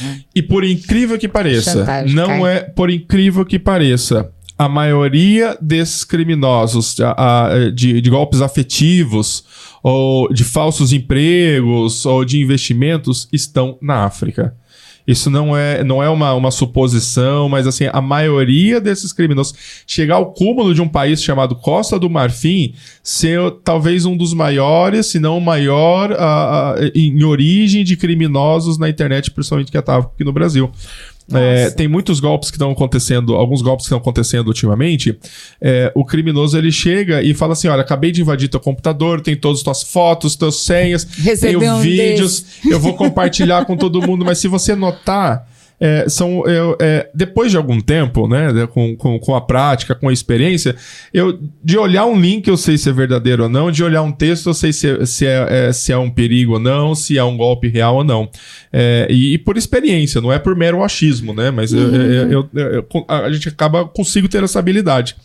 Hum. 0.00 0.20
E 0.34 0.42
por 0.42 0.64
incrível 0.64 1.18
que 1.18 1.26
pareça, 1.28 1.72
Chantagem, 1.72 2.14
não 2.14 2.28
cai. 2.28 2.56
é 2.56 2.60
por 2.60 2.90
incrível 2.90 3.44
que 3.44 3.58
pareça, 3.58 4.30
a 4.58 4.68
maioria 4.68 5.56
desses 5.60 6.04
criminosos 6.04 6.98
a, 7.00 7.46
a, 7.46 7.70
de, 7.70 8.00
de 8.00 8.10
golpes 8.10 8.40
afetivos 8.40 9.44
ou 9.82 10.32
de 10.32 10.44
falsos 10.44 10.92
empregos 10.92 12.06
ou 12.06 12.24
de 12.24 12.40
investimentos 12.40 13.28
estão 13.32 13.78
na 13.80 14.04
África. 14.04 14.54
Isso 15.06 15.30
não 15.30 15.56
é, 15.56 15.84
não 15.84 16.02
é 16.02 16.08
uma, 16.10 16.34
uma 16.34 16.50
suposição, 16.50 17.48
mas 17.48 17.66
assim, 17.66 17.88
a 17.92 18.00
maioria 18.00 18.80
desses 18.80 19.12
criminosos 19.12 19.54
chegar 19.86 20.16
ao 20.16 20.32
cúmulo 20.32 20.74
de 20.74 20.82
um 20.82 20.88
país 20.88 21.22
chamado 21.22 21.54
Costa 21.54 21.96
do 21.96 22.10
Marfim 22.10 22.74
ser 23.04 23.40
talvez 23.62 24.04
um 24.04 24.16
dos 24.16 24.34
maiores, 24.34 25.06
se 25.06 25.20
não 25.20 25.38
o 25.38 25.40
maior, 25.40 26.10
em 26.92 27.22
origem 27.22 27.84
de 27.84 27.96
criminosos 27.96 28.78
na 28.78 28.88
internet, 28.88 29.30
principalmente 29.30 29.70
que 29.70 29.78
estava 29.78 30.06
aqui 30.06 30.24
no 30.24 30.32
Brasil. 30.32 30.72
É, 31.32 31.70
tem 31.70 31.88
muitos 31.88 32.20
golpes 32.20 32.50
que 32.50 32.56
estão 32.56 32.70
acontecendo, 32.70 33.34
alguns 33.34 33.60
golpes 33.60 33.84
que 33.84 33.88
estão 33.88 33.98
acontecendo 33.98 34.46
ultimamente. 34.46 35.18
É, 35.60 35.90
o 35.94 36.04
criminoso 36.04 36.56
ele 36.56 36.70
chega 36.70 37.20
e 37.22 37.34
fala 37.34 37.54
assim: 37.54 37.68
olha, 37.68 37.80
acabei 37.80 38.12
de 38.12 38.20
invadir 38.20 38.48
teu 38.48 38.60
computador, 38.60 39.20
tem 39.20 39.34
todas 39.34 39.58
as 39.58 39.64
tuas 39.64 39.82
fotos, 39.82 40.36
tuas 40.36 40.56
senhas, 40.56 41.04
Recebeu 41.04 41.60
tenho 41.60 41.74
um 41.74 41.80
vídeos, 41.80 42.42
desse. 42.42 42.70
eu 42.70 42.78
vou 42.78 42.94
compartilhar 42.94 43.64
com 43.64 43.76
todo 43.76 44.00
mundo, 44.00 44.24
mas 44.24 44.38
se 44.38 44.46
você 44.46 44.74
notar 44.76 45.48
é, 45.78 46.08
são 46.08 46.46
eu, 46.46 46.76
é, 46.80 47.08
depois 47.14 47.50
de 47.50 47.56
algum 47.56 47.80
tempo, 47.80 48.26
né, 48.26 48.66
com, 48.72 48.96
com, 48.96 49.18
com, 49.18 49.34
a 49.34 49.40
prática, 49.40 49.94
com 49.94 50.08
a 50.08 50.12
experiência, 50.12 50.74
eu 51.12 51.38
de 51.62 51.76
olhar 51.76 52.06
um 52.06 52.18
link 52.18 52.48
eu 52.48 52.56
sei 52.56 52.78
se 52.78 52.88
é 52.88 52.92
verdadeiro 52.92 53.42
ou 53.42 53.48
não, 53.48 53.70
de 53.70 53.84
olhar 53.84 54.02
um 54.02 54.12
texto 54.12 54.48
eu 54.48 54.54
sei 54.54 54.72
se, 54.72 54.88
é, 54.88 55.04
se, 55.04 55.26
é, 55.26 55.68
é 55.68 55.72
se 55.72 55.92
é 55.92 55.98
um 55.98 56.10
perigo 56.10 56.54
ou 56.54 56.60
não, 56.60 56.94
se 56.94 57.18
é 57.18 57.24
um 57.24 57.36
golpe 57.36 57.68
real 57.68 57.96
ou 57.96 58.04
não. 58.04 58.28
É, 58.72 59.06
e, 59.10 59.34
e, 59.34 59.38
por 59.38 59.56
experiência, 59.56 60.20
não 60.20 60.32
é 60.32 60.38
por 60.38 60.54
mero 60.54 60.82
achismo, 60.82 61.32
né? 61.32 61.50
Mas 61.50 61.72
uhum. 61.72 61.80
eu, 61.80 62.48
eu, 62.54 62.86
a 63.08 63.30
gente 63.30 63.48
acaba 63.48 63.86
consigo 63.86 64.28
ter 64.28 64.42
essa 64.42 64.58
habilidade. 64.58 65.16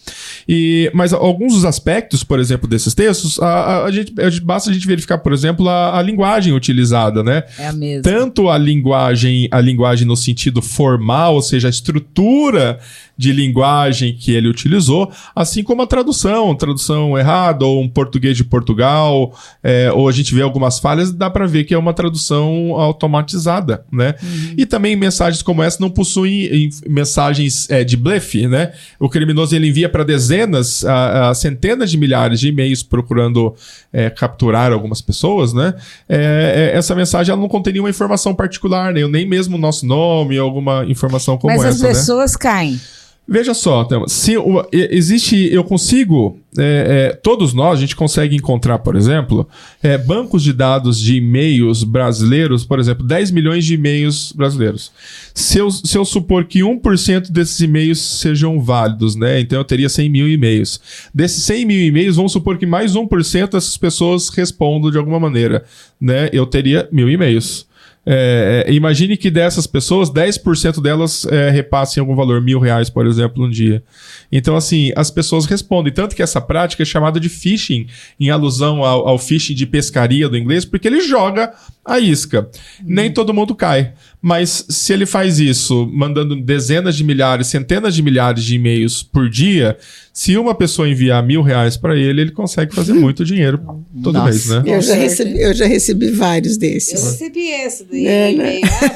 E, 0.47 0.89
mas 0.93 1.11
alguns 1.13 1.53
dos 1.53 1.65
aspectos, 1.65 2.23
por 2.23 2.39
exemplo, 2.39 2.67
desses 2.67 2.93
textos, 2.93 3.39
a, 3.39 3.47
a, 3.47 3.85
a 3.85 3.91
gente, 3.91 4.13
basta 4.41 4.69
a 4.69 4.73
gente 4.73 4.87
verificar, 4.87 5.17
por 5.17 5.33
exemplo, 5.33 5.67
a, 5.67 5.97
a 5.97 6.01
linguagem 6.01 6.53
utilizada, 6.53 7.23
né? 7.23 7.43
É 7.57 7.67
a 7.67 7.73
mesma. 7.73 8.03
Tanto 8.03 8.49
a 8.49 8.57
linguagem, 8.57 9.47
a 9.51 9.59
linguagem 9.59 10.07
no 10.07 10.15
sentido 10.15 10.40
formal, 10.61 11.35
ou 11.35 11.41
seja, 11.41 11.67
a 11.67 11.69
estrutura 11.69 12.79
de 13.21 13.31
linguagem 13.31 14.15
que 14.15 14.31
ele 14.31 14.47
utilizou, 14.47 15.11
assim 15.35 15.61
como 15.61 15.83
a 15.83 15.87
tradução, 15.87 16.55
tradução 16.55 17.15
errada, 17.15 17.63
ou 17.63 17.79
um 17.79 17.87
português 17.87 18.35
de 18.35 18.43
Portugal, 18.43 19.37
é, 19.61 19.91
ou 19.91 20.09
a 20.09 20.11
gente 20.11 20.33
vê 20.33 20.41
algumas 20.41 20.79
falhas, 20.79 21.11
dá 21.11 21.29
para 21.29 21.45
ver 21.45 21.65
que 21.65 21.73
é 21.75 21.77
uma 21.77 21.93
tradução 21.93 22.73
automatizada, 22.75 23.85
né? 23.91 24.15
Uhum. 24.23 24.55
E 24.57 24.65
também 24.65 24.95
mensagens 24.95 25.43
como 25.43 25.61
essa 25.61 25.77
não 25.79 25.89
possuem 25.89 26.69
mensagens 26.87 27.69
é, 27.69 27.83
de 27.83 27.95
blefe, 27.95 28.47
né? 28.47 28.71
O 28.99 29.07
criminoso 29.07 29.55
ele 29.55 29.67
envia 29.67 29.87
para 29.87 30.03
dezenas, 30.03 30.83
a, 30.83 31.29
a, 31.29 31.33
centenas 31.35 31.91
de 31.91 31.97
milhares 31.97 32.39
de 32.39 32.47
e-mails 32.47 32.81
procurando 32.81 33.53
é, 33.93 34.09
capturar 34.09 34.71
algumas 34.71 34.99
pessoas, 34.99 35.53
né? 35.53 35.75
É, 36.09 36.71
é, 36.73 36.77
essa 36.77 36.95
mensagem 36.95 37.31
ela 37.31 37.41
não 37.41 37.49
contém 37.49 37.73
nenhuma 37.73 37.89
informação 37.89 38.33
particular, 38.33 38.91
nem, 38.93 39.07
nem 39.07 39.27
mesmo 39.27 39.57
o 39.57 39.59
nosso 39.59 39.85
nome, 39.85 40.30
alguma 40.37 40.85
informação 40.85 41.37
como 41.37 41.53
Mas 41.53 41.63
essa. 41.63 41.67
Mas 41.67 41.75
as 41.75 41.81
né? 41.81 41.89
pessoas 41.89 42.31
né? 42.33 42.37
caem. 42.39 42.79
Veja 43.27 43.53
só, 43.53 43.87
se 44.07 44.33
existe, 44.73 45.47
eu 45.53 45.63
consigo, 45.63 46.37
é, 46.57 47.11
é, 47.13 47.15
todos 47.15 47.53
nós, 47.53 47.77
a 47.77 47.81
gente 47.81 47.95
consegue 47.95 48.35
encontrar, 48.35 48.79
por 48.79 48.95
exemplo, 48.95 49.47
é, 49.81 49.97
bancos 49.97 50.43
de 50.43 50.51
dados 50.51 50.99
de 50.99 51.15
e-mails 51.15 51.83
brasileiros, 51.83 52.65
por 52.65 52.77
exemplo, 52.77 53.05
10 53.05 53.31
milhões 53.31 53.63
de 53.63 53.75
e-mails 53.75 54.33
brasileiros. 54.33 54.91
Se 55.33 55.59
eu, 55.59 55.71
se 55.71 55.97
eu 55.97 56.03
supor 56.03 56.43
que 56.43 56.59
1% 56.59 57.31
desses 57.31 57.57
e-mails 57.61 58.01
sejam 58.01 58.59
válidos, 58.59 59.15
né? 59.15 59.39
Então 59.39 59.59
eu 59.59 59.63
teria 59.63 59.87
100 59.87 60.09
mil 60.09 60.27
e-mails. 60.27 60.81
Desses 61.13 61.43
100 61.43 61.65
mil 61.65 61.79
e-mails, 61.79 62.17
vamos 62.17 62.33
supor 62.33 62.57
que 62.57 62.65
mais 62.65 62.95
1% 62.95 63.51
dessas 63.51 63.77
pessoas 63.77 64.27
respondam 64.27 64.91
de 64.91 64.97
alguma 64.97 65.21
maneira, 65.21 65.63
né? 66.01 66.27
Eu 66.33 66.45
teria 66.45 66.89
mil 66.91 67.09
e-mails. 67.09 67.65
É, 68.03 68.65
é, 68.67 68.73
imagine 68.73 69.15
que 69.15 69.29
dessas 69.29 69.67
pessoas, 69.67 70.09
10% 70.09 70.81
delas 70.81 71.25
é, 71.25 71.49
repassem 71.51 72.01
algum 72.01 72.15
valor, 72.15 72.41
mil 72.41 72.59
reais, 72.59 72.89
por 72.89 73.05
exemplo, 73.05 73.45
um 73.45 73.49
dia. 73.49 73.83
Então, 74.31 74.55
assim, 74.55 74.91
as 74.95 75.11
pessoas 75.11 75.45
respondem. 75.45 75.93
Tanto 75.93 76.15
que 76.15 76.23
essa 76.23 76.41
prática 76.41 76.81
é 76.81 76.85
chamada 76.85 77.19
de 77.19 77.29
phishing, 77.29 77.87
em 78.19 78.29
alusão 78.29 78.83
ao, 78.83 79.07
ao 79.07 79.19
phishing 79.19 79.53
de 79.53 79.67
pescaria 79.67 80.27
do 80.27 80.37
inglês, 80.37 80.65
porque 80.65 80.87
ele 80.87 81.01
joga 81.01 81.53
a 81.85 81.99
isca. 81.99 82.49
Hum. 82.79 82.85
Nem 82.85 83.11
todo 83.11 83.33
mundo 83.33 83.53
cai. 83.53 83.93
Mas 84.21 84.65
se 84.69 84.93
ele 84.93 85.07
faz 85.07 85.39
isso 85.39 85.89
mandando 85.91 86.35
dezenas 86.35 86.95
de 86.95 87.03
milhares, 87.03 87.47
centenas 87.47 87.95
de 87.95 88.03
milhares 88.03 88.43
de 88.43 88.55
e-mails 88.55 89.01
por 89.01 89.27
dia, 89.27 89.75
se 90.13 90.37
uma 90.37 90.53
pessoa 90.53 90.87
enviar 90.87 91.25
mil 91.25 91.41
reais 91.41 91.75
para 91.75 91.97
ele, 91.97 92.21
ele 92.21 92.31
consegue 92.31 92.75
fazer 92.75 92.93
muito 92.93 93.25
dinheiro 93.25 93.59
todo 94.03 94.13
Nossa, 94.13 94.29
mês, 94.29 94.47
né? 94.47 94.63
Eu 94.63 94.79
já, 94.79 94.93
recebi, 94.93 95.41
eu 95.41 95.53
já 95.55 95.65
recebi 95.65 96.11
vários 96.11 96.55
desses. 96.55 97.03
Eu 97.03 97.11
recebi 97.11 97.47
esse 97.49 97.83
do 97.83 97.95
é, 97.95 98.31
e-mail. 98.31 98.61
Né? 98.61 98.69
Ah, 98.79 98.89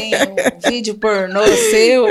tem 0.00 0.14
um 0.14 0.36
vídeo 0.68 0.94
pornô 0.96 1.46
seu. 1.70 2.04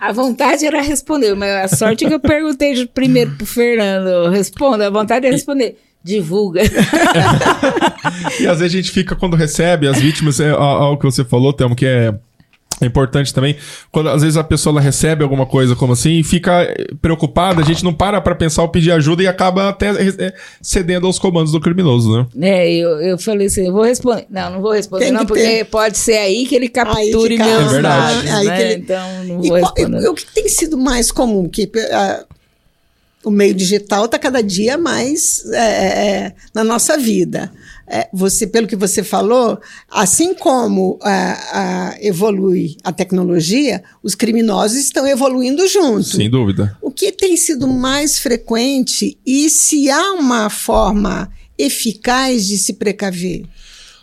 a 0.00 0.12
vontade 0.12 0.66
era 0.66 0.82
responder, 0.82 1.36
mas 1.36 1.72
a 1.72 1.76
sorte 1.76 2.04
é 2.04 2.08
que 2.08 2.14
eu 2.14 2.20
perguntei 2.20 2.86
primeiro 2.88 3.30
pro 3.36 3.46
Fernando. 3.46 4.30
Responda, 4.30 4.88
a 4.88 4.90
vontade 4.90 5.28
é 5.28 5.30
responder. 5.30 5.76
Divulga. 6.02 6.62
e 8.40 8.46
às 8.46 8.58
vezes 8.58 8.62
a 8.62 8.76
gente 8.76 8.90
fica, 8.90 9.14
quando 9.14 9.36
recebe, 9.36 9.86
as 9.86 10.00
vítimas, 10.00 10.40
é 10.40 10.50
algo 10.50 10.98
que 10.98 11.04
você 11.04 11.24
falou, 11.24 11.52
Temo, 11.52 11.76
que 11.76 11.86
é 11.86 12.14
é 12.80 12.86
importante 12.86 13.32
também, 13.34 13.56
quando 13.92 14.08
às 14.08 14.22
vezes 14.22 14.38
a 14.38 14.44
pessoa 14.44 14.80
recebe 14.80 15.22
alguma 15.22 15.44
coisa 15.44 15.76
como 15.76 15.92
assim 15.92 16.20
e 16.20 16.24
fica 16.24 16.74
preocupada, 17.02 17.60
a 17.60 17.64
gente 17.64 17.84
não 17.84 17.92
para 17.92 18.20
pra 18.22 18.34
pensar 18.34 18.62
ou 18.62 18.68
pedir 18.68 18.90
ajuda 18.90 19.22
e 19.22 19.26
acaba 19.26 19.68
até 19.68 19.90
é, 19.90 20.34
cedendo 20.62 21.06
aos 21.06 21.18
comandos 21.18 21.52
do 21.52 21.60
criminoso, 21.60 22.10
né? 22.10 22.26
É, 22.40 22.72
eu, 22.72 23.00
eu 23.00 23.18
falei 23.18 23.48
assim, 23.48 23.66
eu 23.66 23.72
vou 23.72 23.84
responder. 23.84 24.26
Não, 24.30 24.50
não 24.50 24.62
vou 24.62 24.72
responder, 24.72 25.04
Tem 25.04 25.12
não, 25.12 25.26
porque 25.26 25.42
ter... 25.42 25.64
pode 25.66 25.98
ser 25.98 26.16
aí 26.16 26.46
que 26.46 26.54
ele 26.54 26.68
capture 26.68 27.36
meus 27.36 27.74
é 27.74 27.82
dados. 27.82 28.24
Né? 28.24 28.62
Ele... 28.62 28.80
Então, 28.80 29.24
não 29.24 29.42
vou 29.42 29.58
e 29.58 29.60
responder. 29.60 30.08
o 30.08 30.14
que 30.14 30.26
tem 30.26 30.48
sido 30.48 30.78
mais 30.78 31.12
comum? 31.12 31.46
Que 31.50 31.64
uh, 31.64 32.39
o 33.24 33.30
meio 33.30 33.54
digital 33.54 34.06
está 34.06 34.18
cada 34.18 34.42
dia 34.42 34.78
mais 34.78 35.44
é, 35.52 35.58
é, 35.58 36.06
é, 36.06 36.34
na 36.54 36.64
nossa 36.64 36.96
vida. 36.96 37.52
É, 37.86 38.08
você, 38.12 38.46
pelo 38.46 38.66
que 38.66 38.76
você 38.76 39.02
falou, 39.02 39.58
assim 39.90 40.32
como 40.32 40.98
a, 41.02 41.96
evolui 42.00 42.76
a 42.84 42.92
tecnologia, 42.92 43.82
os 44.02 44.14
criminosos 44.14 44.78
estão 44.78 45.06
evoluindo 45.06 45.66
junto. 45.66 46.04
Sem 46.04 46.30
dúvida. 46.30 46.76
O 46.80 46.90
que 46.90 47.12
tem 47.12 47.36
sido 47.36 47.66
mais 47.66 48.18
frequente 48.18 49.18
e 49.26 49.50
se 49.50 49.90
há 49.90 50.12
uma 50.12 50.48
forma 50.48 51.30
eficaz 51.58 52.46
de 52.46 52.56
se 52.56 52.74
precaver? 52.74 53.42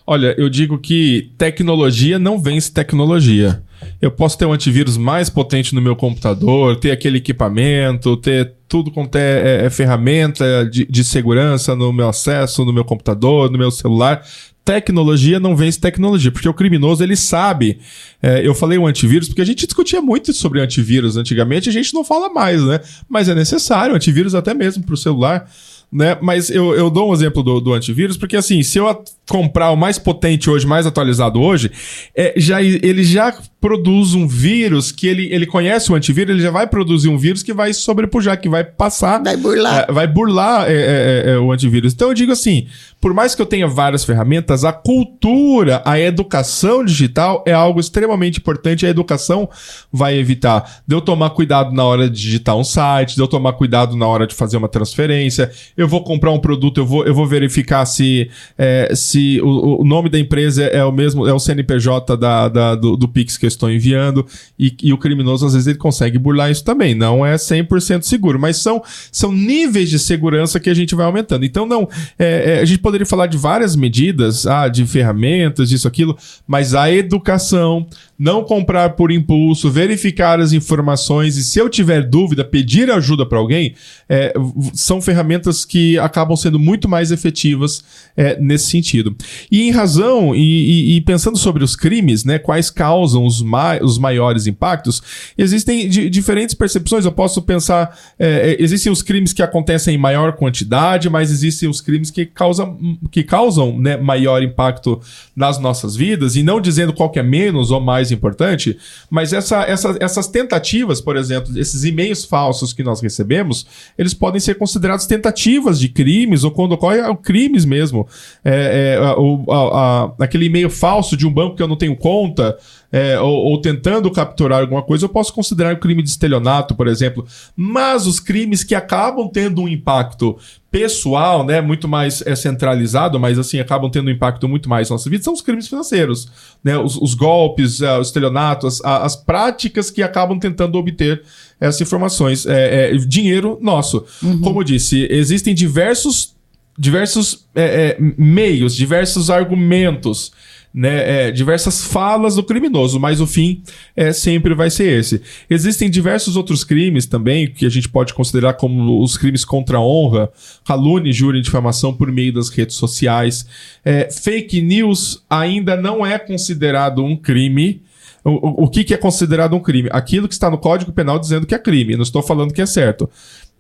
Olha, 0.06 0.36
eu 0.38 0.50
digo 0.50 0.78
que 0.78 1.32
tecnologia 1.38 2.20
não 2.20 2.40
vence 2.40 2.72
tecnologia. 2.72 3.64
Eu 4.02 4.12
posso 4.12 4.38
ter 4.38 4.46
um 4.46 4.54
antivírus 4.54 4.96
mais 4.96 5.30
potente 5.30 5.74
no 5.74 5.82
meu 5.82 5.96
computador, 5.96 6.78
ter 6.78 6.92
aquele 6.92 7.18
equipamento, 7.18 8.16
ter 8.18 8.57
tudo 8.68 8.92
quanto 8.92 9.16
é, 9.16 9.62
é, 9.62 9.66
é 9.66 9.70
ferramenta 9.70 10.68
de, 10.70 10.86
de 10.86 11.04
segurança 11.04 11.76
no 11.76 11.92
meu 11.94 12.10
acesso, 12.10 12.66
no 12.66 12.74
meu 12.74 12.86
computador, 12.86 13.50
no 13.52 13.58
meu 13.58 13.72
celular 13.72 14.24
tecnologia 14.68 15.40
não 15.40 15.56
vence 15.56 15.80
tecnologia, 15.80 16.30
porque 16.30 16.50
o 16.50 16.54
criminoso 16.54 17.02
ele 17.02 17.16
sabe. 17.16 17.80
É, 18.22 18.46
eu 18.46 18.54
falei 18.54 18.78
o 18.78 18.86
antivírus 18.86 19.30
porque 19.30 19.42
a 19.42 19.46
gente 19.46 19.66
discutia 19.66 20.02
muito 20.02 20.34
sobre 20.34 20.60
antivírus 20.60 21.16
antigamente, 21.16 21.70
a 21.70 21.72
gente 21.72 21.94
não 21.94 22.04
fala 22.04 22.28
mais, 22.28 22.62
né? 22.62 22.82
Mas 23.08 23.30
é 23.30 23.34
necessário 23.34 23.96
antivírus 23.96 24.36
até 24.36 24.54
mesmo 24.54 24.84
para 24.84 24.94
o 24.94 24.98
celular. 24.98 25.50
Né? 25.90 26.18
Mas 26.22 26.50
eu, 26.50 26.76
eu 26.76 26.90
dou 26.90 27.10
um 27.10 27.14
exemplo 27.14 27.42
do, 27.42 27.62
do 27.62 27.74
antivírus, 27.74 28.18
porque 28.18 28.36
assim, 28.36 28.62
se 28.62 28.78
eu 28.78 29.04
comprar 29.26 29.72
o 29.72 29.78
mais 29.78 29.98
potente 29.98 30.50
hoje, 30.50 30.68
mais 30.68 30.86
atualizado 30.86 31.40
hoje, 31.40 31.72
é, 32.14 32.34
já, 32.36 32.62
ele 32.62 33.06
já 33.06 33.34
produz 33.60 34.14
um 34.14 34.28
vírus 34.28 34.92
que 34.92 35.08
ele, 35.08 35.34
ele 35.34 35.46
conhece 35.46 35.92
o 35.92 35.96
antivírus, 35.96 36.36
ele 36.36 36.44
já 36.44 36.52
vai 36.52 36.68
produzir 36.68 37.10
um 37.10 37.18
vírus 37.18 37.42
que 37.42 37.54
vai 37.54 37.74
sobrepujar, 37.74 38.40
que 38.40 38.48
vai 38.48 38.64
passar. 38.64 39.22
Vai 39.24 39.36
burlar. 39.36 39.86
É, 39.88 39.92
vai 39.92 40.08
burlar 40.08 40.70
é, 40.70 40.74
é, 40.74 40.76
é, 40.76 41.32
é, 41.32 41.40
o 41.40 41.52
antivírus. 41.52 41.94
Então 41.94 42.10
eu 42.10 42.14
digo 42.14 42.32
assim: 42.32 42.68
por 43.02 43.14
mais 43.14 43.34
que 43.34 43.42
eu 43.42 43.46
tenha 43.46 43.68
várias 43.68 44.06
ferramentas, 44.06 44.64
a 44.64 44.72
cultura, 44.72 45.82
a 45.86 46.00
educação 46.00 46.86
digital 46.86 47.44
é 47.48 47.54
algo 47.54 47.80
extremamente 47.80 48.38
importante. 48.40 48.86
A 48.86 48.90
educação 48.90 49.50
vai 49.92 50.18
evitar 50.18 50.82
de 50.86 50.96
eu 50.96 51.02
tomar 51.02 51.32
cuidado 51.32 51.74
na 51.74 51.84
hora 51.84 52.08
de 52.10 52.16
digitar 52.16 52.56
um 52.56 52.64
site, 52.64 53.16
de 53.16 53.22
eu 53.22 53.28
tomar 53.28 53.54
cuidado 53.54 53.96
na 53.96 54.06
hora 54.06 54.28
de 54.28 54.36
fazer 54.36 54.58
uma 54.58 54.70
transferência. 54.70 55.50
Eu 55.76 55.88
vou 55.88 56.04
comprar 56.04 56.32
um 56.32 56.40
produto, 56.40 56.80
eu 56.80 56.86
vou, 56.86 57.06
eu 57.06 57.14
vou 57.14 57.26
verificar 57.26 57.86
se, 57.86 58.30
é, 58.56 58.92
se 58.94 59.42
o, 59.42 59.82
o 59.82 59.86
nome 59.86 60.10
da 60.10 60.20
empresa 60.20 60.64
é 60.64 60.84
o 60.84 60.92
mesmo, 60.92 61.28
é 61.28 61.34
o 61.34 61.40
CNPJ 61.40 62.16
da, 62.16 62.48
da 62.48 62.76
do, 62.76 62.96
do 62.96 63.08
Pix 63.08 63.36
que 63.38 63.46
eu 63.46 63.48
estou 63.58 63.70
enviando, 63.70 64.26
e, 64.58 64.76
e, 64.82 64.94
o 64.94 64.98
criminoso 64.98 65.46
às 65.46 65.54
vezes 65.54 65.68
ele 65.68 65.78
consegue 65.78 66.18
burlar 66.18 66.50
isso 66.50 66.64
também. 66.64 66.96
Não 66.96 67.26
é 67.26 67.36
100% 67.36 68.04
seguro, 68.04 68.40
mas 68.40 68.58
são, 68.58 68.82
são 69.12 69.32
níveis 69.32 69.90
de 69.90 70.00
segurança 70.00 70.60
que 70.60 70.70
a 70.70 70.74
gente 70.74 70.96
vai 70.96 71.06
aumentando. 71.06 71.46
Então, 71.46 71.66
não, 71.66 71.88
é, 72.18 72.56
é, 72.56 72.60
a 72.62 72.66
gente 72.66 72.80
poderia 72.80 73.06
falar 73.06 73.28
de 73.28 73.38
várias 73.38 73.76
medidas, 73.76 74.48
ah, 74.48 74.68
de 74.68 74.86
ferramentas, 74.86 75.70
disso, 75.70 75.88
aquilo, 75.88 76.18
mas 76.48 76.74
a 76.74 76.92
educação, 76.92 77.86
não 78.18 78.44
comprar 78.44 78.92
por 78.92 79.12
impulso, 79.12 79.70
verificar 79.70 80.40
as 80.40 80.54
informações 80.54 81.38
e, 81.38 81.44
se 81.44 81.60
eu 81.60 81.70
tiver 81.70 82.02
dúvida, 82.04 82.44
pedir 82.44 82.90
ajuda 82.90 83.26
para 83.26 83.38
alguém, 83.38 83.76
é, 84.10 84.34
são 84.74 85.02
ferramentas 85.02 85.66
que 85.66 85.98
acabam 86.00 86.36
sendo 86.36 86.58
muito 86.58 86.90
mais 86.90 87.12
efetivas 87.12 87.84
é, 88.16 88.40
nesse 88.40 88.68
sentido. 88.68 89.16
E 89.52 89.68
em 89.68 89.72
razão, 89.72 90.36
e, 90.36 90.40
e, 90.40 90.98
e, 90.98 91.02
pensando 91.02 91.38
sobre 91.38 91.64
os 91.64 91.76
crimes, 91.76 92.24
né, 92.24 92.40
quais 92.40 92.70
causam 92.70 93.26
os, 93.26 93.37
ma 93.42 93.78
os 93.82 93.98
maiores 93.98 94.48
impactos, 94.48 95.02
existem 95.38 95.88
diferentes 95.90 96.56
percepções. 96.56 97.06
Eu 97.06 97.12
posso 97.12 97.42
pensar, 97.42 97.98
é, 98.18 98.52
é, 98.52 98.64
existem 98.64 98.92
os 98.92 99.02
crimes 99.02 99.34
que 99.34 99.44
acontecem 99.44 99.96
em 99.96 99.98
maior 99.98 100.34
quantidade, 100.34 101.10
mas 101.10 101.32
existem 101.32 101.70
os 101.70 101.82
crimes 101.82 102.10
que 102.10 102.26
causam, 102.26 102.78
que 103.12 103.24
causam 103.24 103.78
né, 103.78 103.98
maior 103.98 104.42
impacto 104.42 105.00
nas 105.36 105.60
nossas 105.60 105.96
vidas, 105.96 106.36
e 106.36 106.44
não 106.44 106.62
dizendo 106.62 106.94
qual 106.94 107.10
que 107.10 107.20
é 107.20 107.24
menos 107.24 107.72
ou 107.72 107.82
mais 107.82 108.12
importante, 108.12 108.78
mas 109.10 109.34
essa, 109.34 109.64
essa, 109.64 109.98
essas 110.00 110.28
tentativas, 110.28 111.02
por 111.02 111.18
exemplo, 111.18 111.58
esses 111.60 111.84
e-mails 111.84 112.26
falsos 112.26 112.74
que 112.74 112.84
nós 112.84 113.02
recebemos, 113.02 113.66
eles 113.98 114.14
podem 114.14 114.40
ser 114.40 114.56
considerados 114.56 115.06
tentativas 115.06 115.80
de 115.80 115.90
crimes, 115.90 116.44
ou 116.44 116.52
quando 116.52 116.74
ocorre 116.74 117.02
crimes 117.24 117.66
mesmo. 117.66 118.08
É, 118.44 118.96
é, 118.96 119.16
o, 119.18 119.46
a, 119.52 120.12
a, 120.20 120.24
aquele 120.24 120.46
e-mail 120.46 120.70
falso 120.70 121.16
de 121.16 121.26
um 121.26 121.32
banco 121.32 121.56
que 121.56 121.64
eu 121.64 121.68
não 121.68 121.76
tenho 121.76 121.96
conta, 121.96 122.58
é, 122.92 123.20
ou, 123.20 123.34
ou, 123.46 123.62
tentando 123.62 124.10
capturar 124.10 124.62
alguma 124.62 124.82
coisa, 124.82 125.06
eu 125.06 125.10
posso 125.10 125.34
considerar 125.34 125.74
o 125.74 125.80
crime 125.80 126.02
de 126.02 126.10
estelionato, 126.10 126.74
por 126.74 126.88
exemplo. 126.88 127.26
Mas 127.56 128.08
os 128.08 128.20
crimes 128.20 128.64
que 128.64 128.74
acabam 128.76 129.28
tendo 129.28 129.62
um 129.62 129.68
impacto 129.68 130.38
pessoal, 130.72 131.46
né, 131.46 131.60
muito 131.60 131.88
mais 131.88 132.22
é, 132.26 132.36
centralizado, 132.36 133.20
mas 133.20 133.40
assim, 133.40 133.60
acabam 133.60 133.90
tendo 133.90 134.08
um 134.08 134.12
impacto 134.12 134.48
muito 134.48 134.70
mais 134.70 134.90
na 134.90 134.94
nossa 134.94 135.10
vida, 135.10 135.24
são 135.24 135.34
os 135.34 135.42
crimes 135.42 135.68
financeiros, 135.68 136.30
né, 136.64 136.78
os, 136.78 136.98
os 136.98 137.14
golpes, 137.14 137.80
uh, 137.80 138.00
os 138.00 138.08
estelionatos, 138.08 138.82
as, 138.84 139.04
as, 139.04 139.16
práticas 139.16 139.90
que 139.90 140.04
acabam 140.04 140.38
tentando 140.38 140.78
obter 140.78 141.24
essas 141.60 141.82
informações. 141.82 142.46
É, 142.46 142.92
é 142.92 142.98
dinheiro 142.98 143.58
nosso. 143.62 144.06
Uhum. 144.22 144.40
Como 144.42 144.60
eu 144.60 144.64
disse, 144.64 145.08
existem 145.10 145.56
diversos, 145.56 146.37
diversos 146.78 147.48
é, 147.56 147.64
é, 147.64 147.98
meios, 148.18 148.76
diversos 148.76 149.30
argumentos 149.30 150.32
né, 150.78 151.28
é, 151.28 151.32
diversas 151.32 151.86
falas 151.86 152.36
do 152.36 152.44
criminoso, 152.44 153.00
mas 153.00 153.20
o 153.20 153.26
fim 153.26 153.64
é, 153.96 154.14
sempre 154.14 154.54
vai 154.54 154.70
ser 154.70 155.00
esse. 155.00 155.22
Existem 155.50 155.90
diversos 155.90 156.36
outros 156.36 156.64
crimes 156.64 157.08
também 157.08 157.52
que 157.52 157.66
a 157.66 157.70
gente 157.70 157.90
pode 157.90 158.14
considerar 158.14 158.54
como 158.54 159.02
os 159.02 159.18
crimes 159.18 159.44
contra 159.44 159.78
a 159.78 159.82
honra, 159.82 160.30
calúnia, 160.64 161.12
júri 161.12 161.40
e 161.40 161.42
difamação 161.42 161.92
por 161.92 162.12
meio 162.12 162.32
das 162.32 162.50
redes 162.50 162.76
sociais. 162.76 163.48
É, 163.84 164.12
fake 164.12 164.62
news 164.62 165.24
ainda 165.28 165.76
não 165.76 166.06
é 166.06 166.20
considerado 166.20 167.04
um 167.04 167.16
crime. 167.16 167.82
O, 168.30 168.66
o, 168.66 168.70
que, 168.70 168.84
que 168.84 168.94
é 168.94 168.98
considerado 168.98 169.56
um 169.56 169.60
crime? 169.60 169.88
Aquilo 169.90 170.28
que 170.28 170.34
está 170.34 170.52
no 170.52 170.58
Código 170.58 170.92
Penal 170.92 171.18
dizendo 171.18 171.48
que 171.48 171.56
é 171.56 171.60
crime. 171.60 171.96
Não 171.96 172.04
estou 172.04 172.22
falando 172.22 172.54
que 172.54 172.62
é 172.62 172.66
certo. 172.66 173.10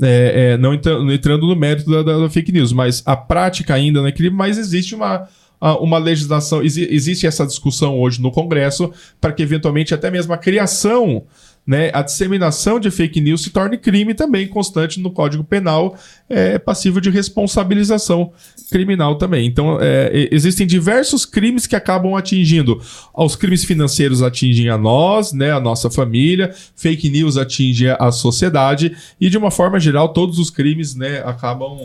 É, 0.01 0.51
é, 0.53 0.57
não, 0.57 0.74
entrando 0.74 1.47
no 1.47 1.55
mérito 1.55 1.89
da, 1.89 2.03
da, 2.03 2.19
da, 2.19 2.29
fake 2.29 2.51
news, 2.51 2.74
mas 2.74 3.01
a 3.05 3.15
prática 3.15 3.74
ainda 3.74 4.01
não 4.01 4.07
é 4.07 4.12
crime, 4.12 4.36
mas 4.36 4.57
existe 4.57 4.93
uma, 4.93 5.27
uma 5.59 5.97
legislação, 5.97 6.62
existe 6.62 7.25
essa 7.25 7.47
discussão 7.47 7.97
hoje 7.97 8.21
no 8.21 8.29
Congresso 8.29 8.91
para 9.21 9.31
que 9.31 9.41
eventualmente 9.41 9.93
até 9.93 10.12
mesmo 10.12 10.33
a 10.33 10.38
criação 10.38 11.24
né, 11.67 11.91
a 11.93 12.01
disseminação 12.01 12.79
de 12.79 12.89
fake 12.89 13.19
news 13.19 13.43
se 13.43 13.50
torne 13.50 13.77
crime 13.77 14.13
também 14.13 14.47
constante 14.47 15.01
no 15.01 15.12
Código 15.12 15.43
Penal, 15.43 15.97
é 16.29 16.57
passível 16.57 17.01
de 17.01 17.09
responsabilização 17.09 18.31
criminal 18.71 19.17
também. 19.17 19.45
Então, 19.45 19.77
é, 19.81 20.29
existem 20.31 20.65
diversos 20.65 21.25
crimes 21.25 21.67
que 21.67 21.75
acabam 21.75 22.15
atingindo. 22.15 22.81
Os 23.13 23.36
crimes 23.36 23.65
financeiros 23.65 24.24
atingem 24.24 24.69
a 24.69 24.77
nós, 24.77 25.33
né, 25.33 25.51
a 25.51 25.59
nossa 25.59 25.89
família, 25.89 26.53
fake 26.75 27.09
news 27.09 27.38
atinge 27.38 27.89
a 27.89 28.12
sociedade 28.12 28.95
e, 29.19 29.29
de 29.29 29.38
uma 29.38 29.51
forma 29.51 29.79
geral, 29.79 30.09
todos 30.09 30.39
os 30.39 30.50
crimes 30.50 30.95
né, 30.95 31.21
acabam, 31.25 31.77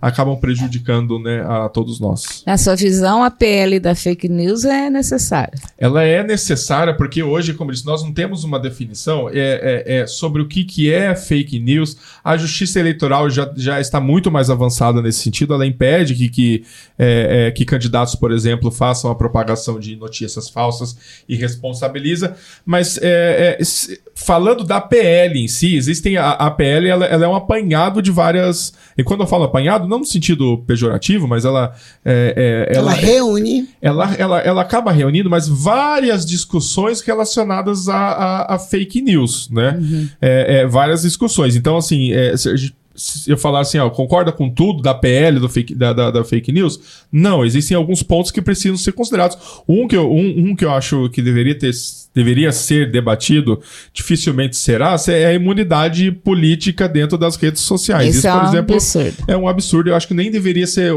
acabam 0.00 0.36
prejudicando 0.36 1.18
né, 1.18 1.42
a 1.46 1.68
todos 1.68 2.00
nós. 2.00 2.42
Na 2.46 2.56
sua 2.56 2.74
visão, 2.74 3.22
a 3.22 3.30
PL 3.30 3.80
da 3.80 3.94
fake 3.94 4.28
news 4.28 4.64
é 4.64 4.88
necessária? 4.88 5.58
Ela 5.76 6.04
é 6.04 6.22
necessária 6.22 6.94
porque 6.94 7.22
hoje, 7.22 7.52
como 7.52 7.70
eu 7.70 7.74
disse, 7.74 7.86
nós 7.86 8.02
não 8.02 8.12
temos 8.12 8.44
uma 8.44 8.58
definição 8.58 9.25
é, 9.32 9.84
é, 9.86 9.98
é, 9.98 10.06
sobre 10.06 10.42
o 10.42 10.48
que, 10.48 10.64
que 10.64 10.92
é 10.92 11.14
fake 11.14 11.58
news. 11.58 11.96
A 12.22 12.36
justiça 12.36 12.80
eleitoral 12.80 13.28
já, 13.30 13.52
já 13.56 13.80
está 13.80 14.00
muito 14.00 14.30
mais 14.30 14.50
avançada 14.50 15.00
nesse 15.02 15.20
sentido. 15.20 15.54
Ela 15.54 15.66
impede 15.66 16.14
que, 16.14 16.28
que, 16.28 16.64
é, 16.98 17.46
é, 17.48 17.50
que 17.50 17.64
candidatos, 17.64 18.14
por 18.14 18.32
exemplo, 18.32 18.70
façam 18.70 19.10
a 19.10 19.14
propagação 19.14 19.78
de 19.78 19.96
notícias 19.96 20.48
falsas 20.48 20.96
e 21.28 21.36
responsabiliza. 21.36 22.36
Mas 22.64 22.98
é, 23.02 23.58
falando 24.14 24.64
da 24.64 24.80
PL 24.80 25.38
em 25.38 25.46
si, 25.46 25.76
existem 25.76 26.16
a, 26.16 26.30
a 26.30 26.50
PL 26.50 26.88
ela, 26.88 27.04
ela, 27.04 27.24
é 27.24 27.28
um 27.28 27.34
apanhado 27.34 28.00
de 28.00 28.10
várias. 28.10 28.72
E 28.96 29.04
quando 29.04 29.20
eu 29.20 29.26
falo 29.26 29.44
apanhado, 29.44 29.86
não 29.86 29.98
no 29.98 30.04
sentido 30.04 30.58
pejorativo, 30.66 31.28
mas 31.28 31.44
ela. 31.44 31.74
É, 32.04 32.66
é, 32.70 32.76
ela, 32.76 32.92
ela, 32.92 33.00
reúne. 33.00 33.68
Ela, 33.80 34.14
ela, 34.14 34.40
ela 34.40 34.62
acaba 34.62 34.90
reunindo, 34.90 35.28
mas 35.28 35.46
várias 35.46 36.24
discussões 36.24 37.00
relacionadas 37.02 37.88
a, 37.88 37.96
a, 37.96 38.54
a 38.54 38.58
fake 38.58 39.02
news, 39.02 39.15
né? 39.50 39.78
Uhum. 39.80 40.08
É, 40.20 40.60
é, 40.60 40.66
várias 40.66 41.02
discussões. 41.02 41.56
Então, 41.56 41.76
assim, 41.76 42.12
é, 42.12 42.34
se 42.96 43.30
eu 43.30 43.36
falar 43.36 43.60
assim, 43.60 43.78
ó, 43.78 43.88
concorda 43.90 44.32
com 44.32 44.48
tudo 44.48 44.82
da 44.82 44.94
PL 44.94 45.38
do 45.38 45.48
fake, 45.48 45.74
da, 45.74 45.92
da, 45.92 46.10
da, 46.10 46.24
fake 46.24 46.50
news? 46.50 46.80
Não, 47.12 47.44
existem 47.44 47.76
alguns 47.76 48.02
pontos 48.02 48.30
que 48.30 48.40
precisam 48.40 48.76
ser 48.76 48.92
considerados. 48.92 49.36
Um 49.68 49.86
que 49.86 49.96
eu, 49.96 50.10
um, 50.10 50.50
um 50.50 50.56
que 50.56 50.64
eu 50.64 50.72
acho 50.72 51.08
que 51.10 51.20
deveria, 51.20 51.56
ter, 51.56 51.70
deveria 52.14 52.50
ser 52.52 52.90
debatido, 52.90 53.60
dificilmente 53.92 54.56
será, 54.56 54.96
é 55.08 55.26
a 55.26 55.34
imunidade 55.34 56.10
política 56.10 56.88
dentro 56.88 57.18
das 57.18 57.36
redes 57.36 57.60
sociais. 57.60 58.16
Isso, 58.16 58.26
Isso 58.26 58.28
por 58.28 58.38
é 58.38 58.42
um 58.42 58.48
exemplo, 58.48 58.74
absurdo. 58.74 59.16
é 59.28 59.36
um 59.36 59.48
absurdo. 59.48 59.90
Eu 59.90 59.94
acho 59.94 60.08
que 60.08 60.14
nem 60.14 60.30
deveria 60.30 60.66
ser, 60.66 60.92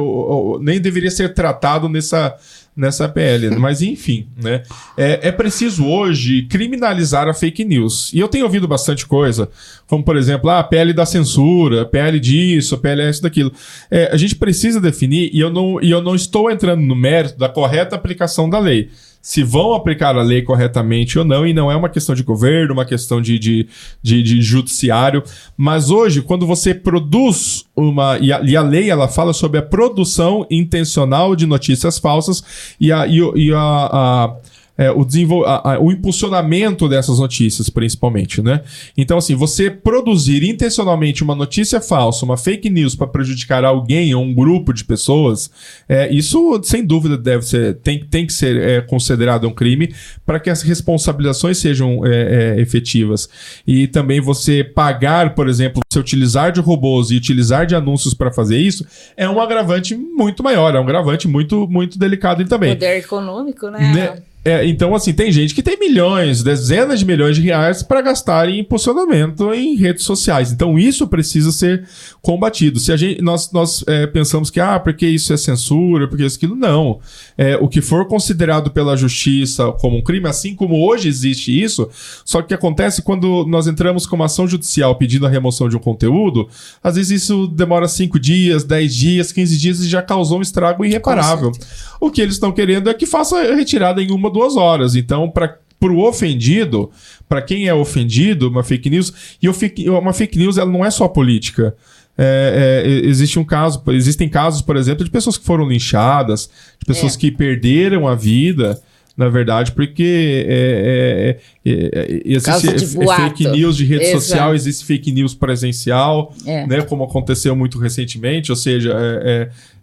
nem 0.62 0.80
deveria 0.80 1.12
ser 1.12 1.34
tratado 1.34 1.90
nessa 1.90 2.36
nessa 2.80 3.10
PL. 3.10 3.50
Mas 3.60 3.82
enfim, 3.82 4.28
né? 4.42 4.64
É, 4.98 5.28
é 5.28 5.32
preciso 5.32 5.86
hoje 5.86 6.44
criminalizar 6.44 7.28
a 7.28 7.34
fake 7.34 7.66
news. 7.66 8.12
E 8.14 8.20
eu 8.20 8.28
tenho 8.28 8.46
ouvido 8.46 8.68
bastante 8.68 9.06
coisa, 9.06 9.50
como 9.86 10.04
por 10.04 10.16
exemplo, 10.16 10.50
ah, 10.50 10.60
a 10.60 10.64
PL 10.64 10.94
da 10.94 11.06
censura, 11.06 11.86
PL 11.86 12.20
disso, 12.20 12.78
PL 12.78 13.10
isso 13.10 13.22
daquilo. 13.22 13.52
É, 13.92 14.10
a 14.12 14.18
gente 14.18 14.36
precisa 14.36 14.80
definir, 14.80 15.30
e 15.34 15.40
eu, 15.40 15.50
não, 15.50 15.82
e 15.82 15.92
eu 15.92 16.02
não 16.02 16.16
estou 16.16 16.50
entrando 16.50 16.82
no 16.82 16.96
mérito 16.96 17.38
da 17.38 17.50
correta 17.50 17.96
aplicação 17.96 18.50
da 18.50 18.60
lei 18.60 18.90
se 19.22 19.44
vão 19.44 19.74
aplicar 19.74 20.16
a 20.16 20.22
lei 20.22 20.42
corretamente 20.42 21.20
ou 21.20 21.26
não, 21.26 21.46
e 21.46 21.54
não 21.54 21.72
é 21.72 21.76
uma 21.76 21.90
questão 21.90 22.16
de 22.16 22.24
governo, 22.24 22.74
uma 22.74 22.86
questão 22.86 23.22
de, 23.22 23.38
de, 23.38 23.68
de, 24.02 24.24
de 24.24 24.42
judiciário. 24.42 25.24
Mas 25.58 25.90
hoje, 25.90 26.22
quando 26.22 26.48
você 26.48 26.74
produz 26.74 27.66
uma. 27.76 28.18
E 28.20 28.32
a, 28.32 28.42
e 28.42 28.56
a, 28.56 28.62
lei 28.62 28.90
ela 28.90 29.08
fala 29.08 29.34
sobre 29.34 29.60
a 29.60 29.64
produção 29.64 30.46
intencional 30.50 31.36
de 31.36 31.46
notícias 31.46 32.00
falsas 32.00 32.44
e 32.80 32.92
a, 32.92 33.06
e, 33.08 33.20
e 33.36 33.54
a, 33.54 33.60
a 33.60 34.36
é, 34.80 34.90
o, 34.90 35.04
desenvol... 35.04 35.46
A, 35.46 35.74
a, 35.74 35.80
o 35.80 35.92
impulsionamento 35.92 36.88
dessas 36.88 37.20
notícias, 37.20 37.70
principalmente, 37.70 38.42
né? 38.42 38.62
Então, 38.98 39.18
assim, 39.18 39.36
você 39.36 39.70
produzir 39.70 40.44
intencionalmente 40.44 41.22
uma 41.22 41.36
notícia 41.36 41.82
falsa, 41.82 42.24
uma 42.24 42.38
fake 42.38 42.70
news 42.70 42.96
para 42.96 43.06
prejudicar 43.06 43.66
alguém 43.66 44.16
ou 44.16 44.24
um 44.24 44.34
grupo 44.34 44.74
de 44.74 44.86
pessoas, 44.86 45.52
é, 45.88 46.10
isso, 46.10 46.62
sem 46.64 46.86
dúvida, 46.86 47.18
deve 47.18 47.46
ser, 47.46 47.76
tem, 47.80 48.00
tem 48.06 48.26
que 48.26 48.32
ser 48.32 48.56
é, 48.56 48.82
considerado 48.82 49.46
um 49.48 49.54
crime 49.54 49.94
para 50.26 50.40
que 50.40 50.50
as 50.50 50.62
responsabilizações 50.62 51.58
sejam 51.58 52.06
é, 52.06 52.56
é, 52.56 52.62
efetivas. 52.62 53.28
E 53.68 53.86
também 53.86 54.22
você 54.22 54.64
pagar, 54.64 55.36
por 55.36 55.50
exemplo, 55.50 55.82
você 55.92 56.00
utilizar 56.00 56.54
de 56.54 56.62
robôs 56.62 57.12
e 57.12 57.18
utilizar 57.18 57.66
de 57.66 57.76
anúncios 57.76 58.14
para 58.14 58.32
fazer 58.32 58.58
isso, 58.58 58.86
é 59.18 59.28
um 59.28 59.42
agravante 59.42 59.94
muito 59.94 60.42
maior, 60.42 60.74
é 60.74 60.80
um 60.80 60.84
agravante 60.84 61.28
muito, 61.28 61.68
muito 61.68 62.00
delicado 62.00 62.46
também. 62.46 62.76
Poder 62.76 62.98
econômico, 62.98 63.70
né? 63.70 63.94
né? 63.94 64.29
É, 64.44 64.66
então, 64.66 64.96
assim, 64.96 65.12
tem 65.12 65.32
gente 65.34 65.54
que 65.54 65.62
tem 65.62 65.78
milhões, 65.78 66.42
dezenas 66.42 67.00
de 67.00 67.06
milhões 67.06 67.36
de 67.36 67.42
reais 67.42 67.84
para 67.84 68.02
gastar 68.02 68.48
em 68.48 68.60
impulsionamento 68.60 69.54
em 69.54 69.76
redes 69.76 70.06
sociais. 70.06 70.52
Então, 70.52 70.80
isso 70.80 71.06
precisa 71.08 71.52
ser 71.52 71.86
combatido. 72.22 72.80
Se 72.80 72.92
a 72.92 72.98
gente, 72.98 73.22
nós, 73.22 73.52
nós 73.52 73.84
é, 73.86 74.08
pensamos 74.08 74.50
que, 74.50 74.62
ah, 74.62 74.80
porque 74.80 75.06
isso 75.06 75.34
é 75.34 75.38
censura, 75.38 76.08
porque 76.08 76.24
isso 76.24 76.38
aquilo, 76.38 76.56
não. 76.56 77.00
É, 77.38 77.58
o 77.58 77.68
que 77.68 77.82
for 77.82 78.08
considerado 78.08 78.72
pela 78.72 78.96
justiça 78.96 79.74
como 79.74 79.98
um 79.98 80.02
crime, 80.02 80.28
assim 80.30 80.56
como 80.56 80.88
hoje 80.88 81.10
existe 81.10 81.62
isso, 81.62 81.90
só 82.24 82.42
que 82.42 82.54
acontece 82.54 83.02
quando 83.02 83.46
nós 83.46 83.68
entramos 83.68 84.06
com 84.06 84.16
uma 84.16 84.26
ação 84.26 84.48
judicial 84.48 84.96
pedindo 84.96 85.26
a 85.26 85.30
remoção 85.30 85.68
de 85.68 85.76
um 85.76 85.80
conteúdo, 85.80 86.48
às 86.82 86.96
vezes 86.96 87.24
isso 87.24 87.46
demora 87.46 87.90
5 87.90 88.18
dias, 88.18 88.64
10 88.64 88.96
dias, 88.96 89.32
15 89.34 89.58
dias 89.58 89.80
e 89.82 89.90
já 89.90 90.02
causou 90.02 90.40
um 90.40 90.42
estrago 90.42 90.86
irreparável. 90.86 91.52
O 92.00 92.10
que 92.10 92.22
eles 92.22 92.36
estão 92.36 92.52
querendo 92.54 92.90
é 92.90 92.94
que 92.94 93.06
faça 93.06 93.54
retirada 93.54 94.02
em 94.02 94.10
uma 94.12 94.29
uma, 94.30 94.34
duas 94.34 94.56
horas. 94.56 94.96
Então, 94.96 95.30
para 95.30 95.58
o 95.82 96.08
ofendido, 96.08 96.92
para 97.28 97.42
quem 97.42 97.68
é 97.68 97.74
ofendido, 97.74 98.50
uma 98.50 98.64
fake 98.64 98.90
news, 98.90 99.38
e 99.42 99.50
uma 99.90 100.14
fake 100.14 100.38
news 100.38 100.58
ela 100.58 100.72
não 100.72 100.86
é 100.86 100.92
só 100.92 101.08
política. 101.08 101.76
É, 102.18 102.84
é, 102.86 103.08
existe 103.08 103.40
um 103.40 103.46
caso, 103.46 103.82
existem 103.90 104.28
casos, 104.28 104.62
por 104.62 104.76
exemplo, 104.76 105.06
de 105.06 105.10
pessoas 105.10 105.38
que 105.38 105.46
foram 105.46 105.66
linchadas, 105.68 106.50
de 106.78 106.86
pessoas 106.86 107.16
é. 107.16 107.18
que 107.18 107.32
perderam 107.32 108.08
a 108.08 108.16
vida 108.16 108.82
na 109.20 109.28
verdade, 109.28 109.74
porque 109.74 110.46
é, 110.48 111.38
é, 111.66 111.70
é, 111.70 112.22
existe 112.24 112.88
fake 112.88 113.50
news 113.50 113.76
de 113.76 113.84
rede 113.84 114.06
Exato. 114.06 114.22
social, 114.22 114.56
existe 114.56 114.86
fake 114.86 115.12
news 115.12 115.36
presencial, 115.36 116.34
né, 116.46 116.82
como 116.84 117.04
aconteceu 117.04 117.54
muito 117.54 117.78
recentemente, 117.78 118.50
ou 118.50 118.56
seja, 118.56 118.96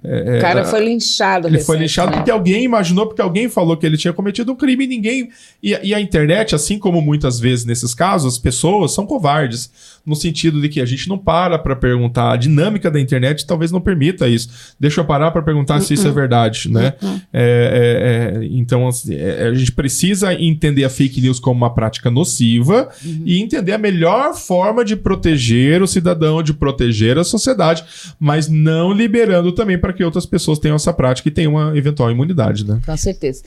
é, 0.06 0.36
é, 0.36 0.38
o 0.38 0.40
cara 0.40 0.64
foi 0.64 0.84
linchado. 0.84 1.48
Ele 1.48 1.58
foi 1.58 1.76
linchado 1.78 2.12
porque 2.12 2.30
alguém 2.30 2.62
imaginou, 2.62 3.06
porque 3.06 3.20
alguém 3.20 3.48
falou 3.48 3.76
que 3.76 3.84
ele 3.84 3.96
tinha 3.96 4.12
cometido 4.12 4.52
um 4.52 4.56
crime 4.56 4.84
e 4.84 4.86
ninguém. 4.86 5.28
E, 5.62 5.76
e, 5.82 5.94
a 5.94 6.00
internet, 6.00 6.54
assim 6.54 6.78
como 6.78 7.02
muitas 7.02 7.40
vezes 7.40 7.64
nesses 7.64 7.92
casos, 7.92 8.34
as 8.34 8.38
pessoas 8.38 8.92
são 8.92 9.04
covardes. 9.04 9.70
No 10.06 10.14
sentido 10.14 10.60
de 10.60 10.68
que 10.68 10.80
a 10.80 10.84
gente 10.84 11.08
não 11.08 11.18
para 11.18 11.58
para 11.58 11.74
perguntar. 11.74 12.30
A 12.30 12.36
dinâmica 12.36 12.88
da 12.88 13.00
internet 13.00 13.44
talvez 13.44 13.72
não 13.72 13.80
permita 13.80 14.28
isso. 14.28 14.74
Deixa 14.78 15.00
eu 15.00 15.04
parar 15.04 15.32
para 15.32 15.42
perguntar 15.42 15.74
uh 15.74 15.78
-uh. 15.78 15.82
se 15.82 15.94
isso 15.94 16.04
é 16.04 16.10
uh-uh. 16.10 16.14
verdade, 16.14 16.70
né? 16.70 16.94
É, 17.32 18.38
é, 18.42 18.42
é, 18.42 18.48
então, 18.52 18.86
assim, 18.86 19.16
é, 19.16 19.48
a 19.48 19.54
gente 19.54 19.72
precisa 19.72 20.32
entender 20.32 20.84
a 20.84 20.88
fake 20.88 21.20
news 21.20 21.40
como 21.40 21.56
uma 21.56 21.74
prática 21.74 22.08
nociva 22.08 22.88
uhum. 23.04 23.22
e 23.24 23.42
entender 23.42 23.72
a 23.72 23.78
melhor 23.78 24.34
forma 24.34 24.84
de 24.84 24.94
proteger 24.94 25.82
o 25.82 25.86
cidadão, 25.88 26.40
de 26.40 26.54
proteger 26.54 27.18
a 27.18 27.24
sociedade, 27.24 27.84
mas 28.20 28.48
não 28.48 28.92
liberando 28.92 29.50
também 29.50 29.76
para 29.76 29.95
que 29.96 30.04
outras 30.04 30.26
pessoas 30.26 30.58
tenham 30.58 30.76
essa 30.76 30.92
prática 30.92 31.28
e 31.28 31.32
tenham 31.32 31.54
uma 31.54 31.76
eventual 31.76 32.10
imunidade, 32.10 32.66
né? 32.66 32.80
Com 32.84 32.96
certeza. 32.96 33.42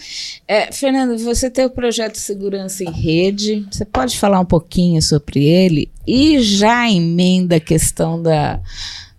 É, 0.47 0.71
Fernando, 0.71 1.17
você 1.19 1.49
tem 1.49 1.65
o 1.65 1.69
projeto 1.69 2.17
Segurança 2.17 2.83
em 2.83 2.91
Rede. 2.91 3.65
Você 3.71 3.85
pode 3.85 4.17
falar 4.17 4.39
um 4.39 4.45
pouquinho 4.45 5.01
sobre 5.01 5.45
ele 5.45 5.89
e 6.05 6.39
já 6.41 6.89
emenda 6.89 7.57
a 7.57 7.59
questão 7.59 8.21
da, 8.21 8.59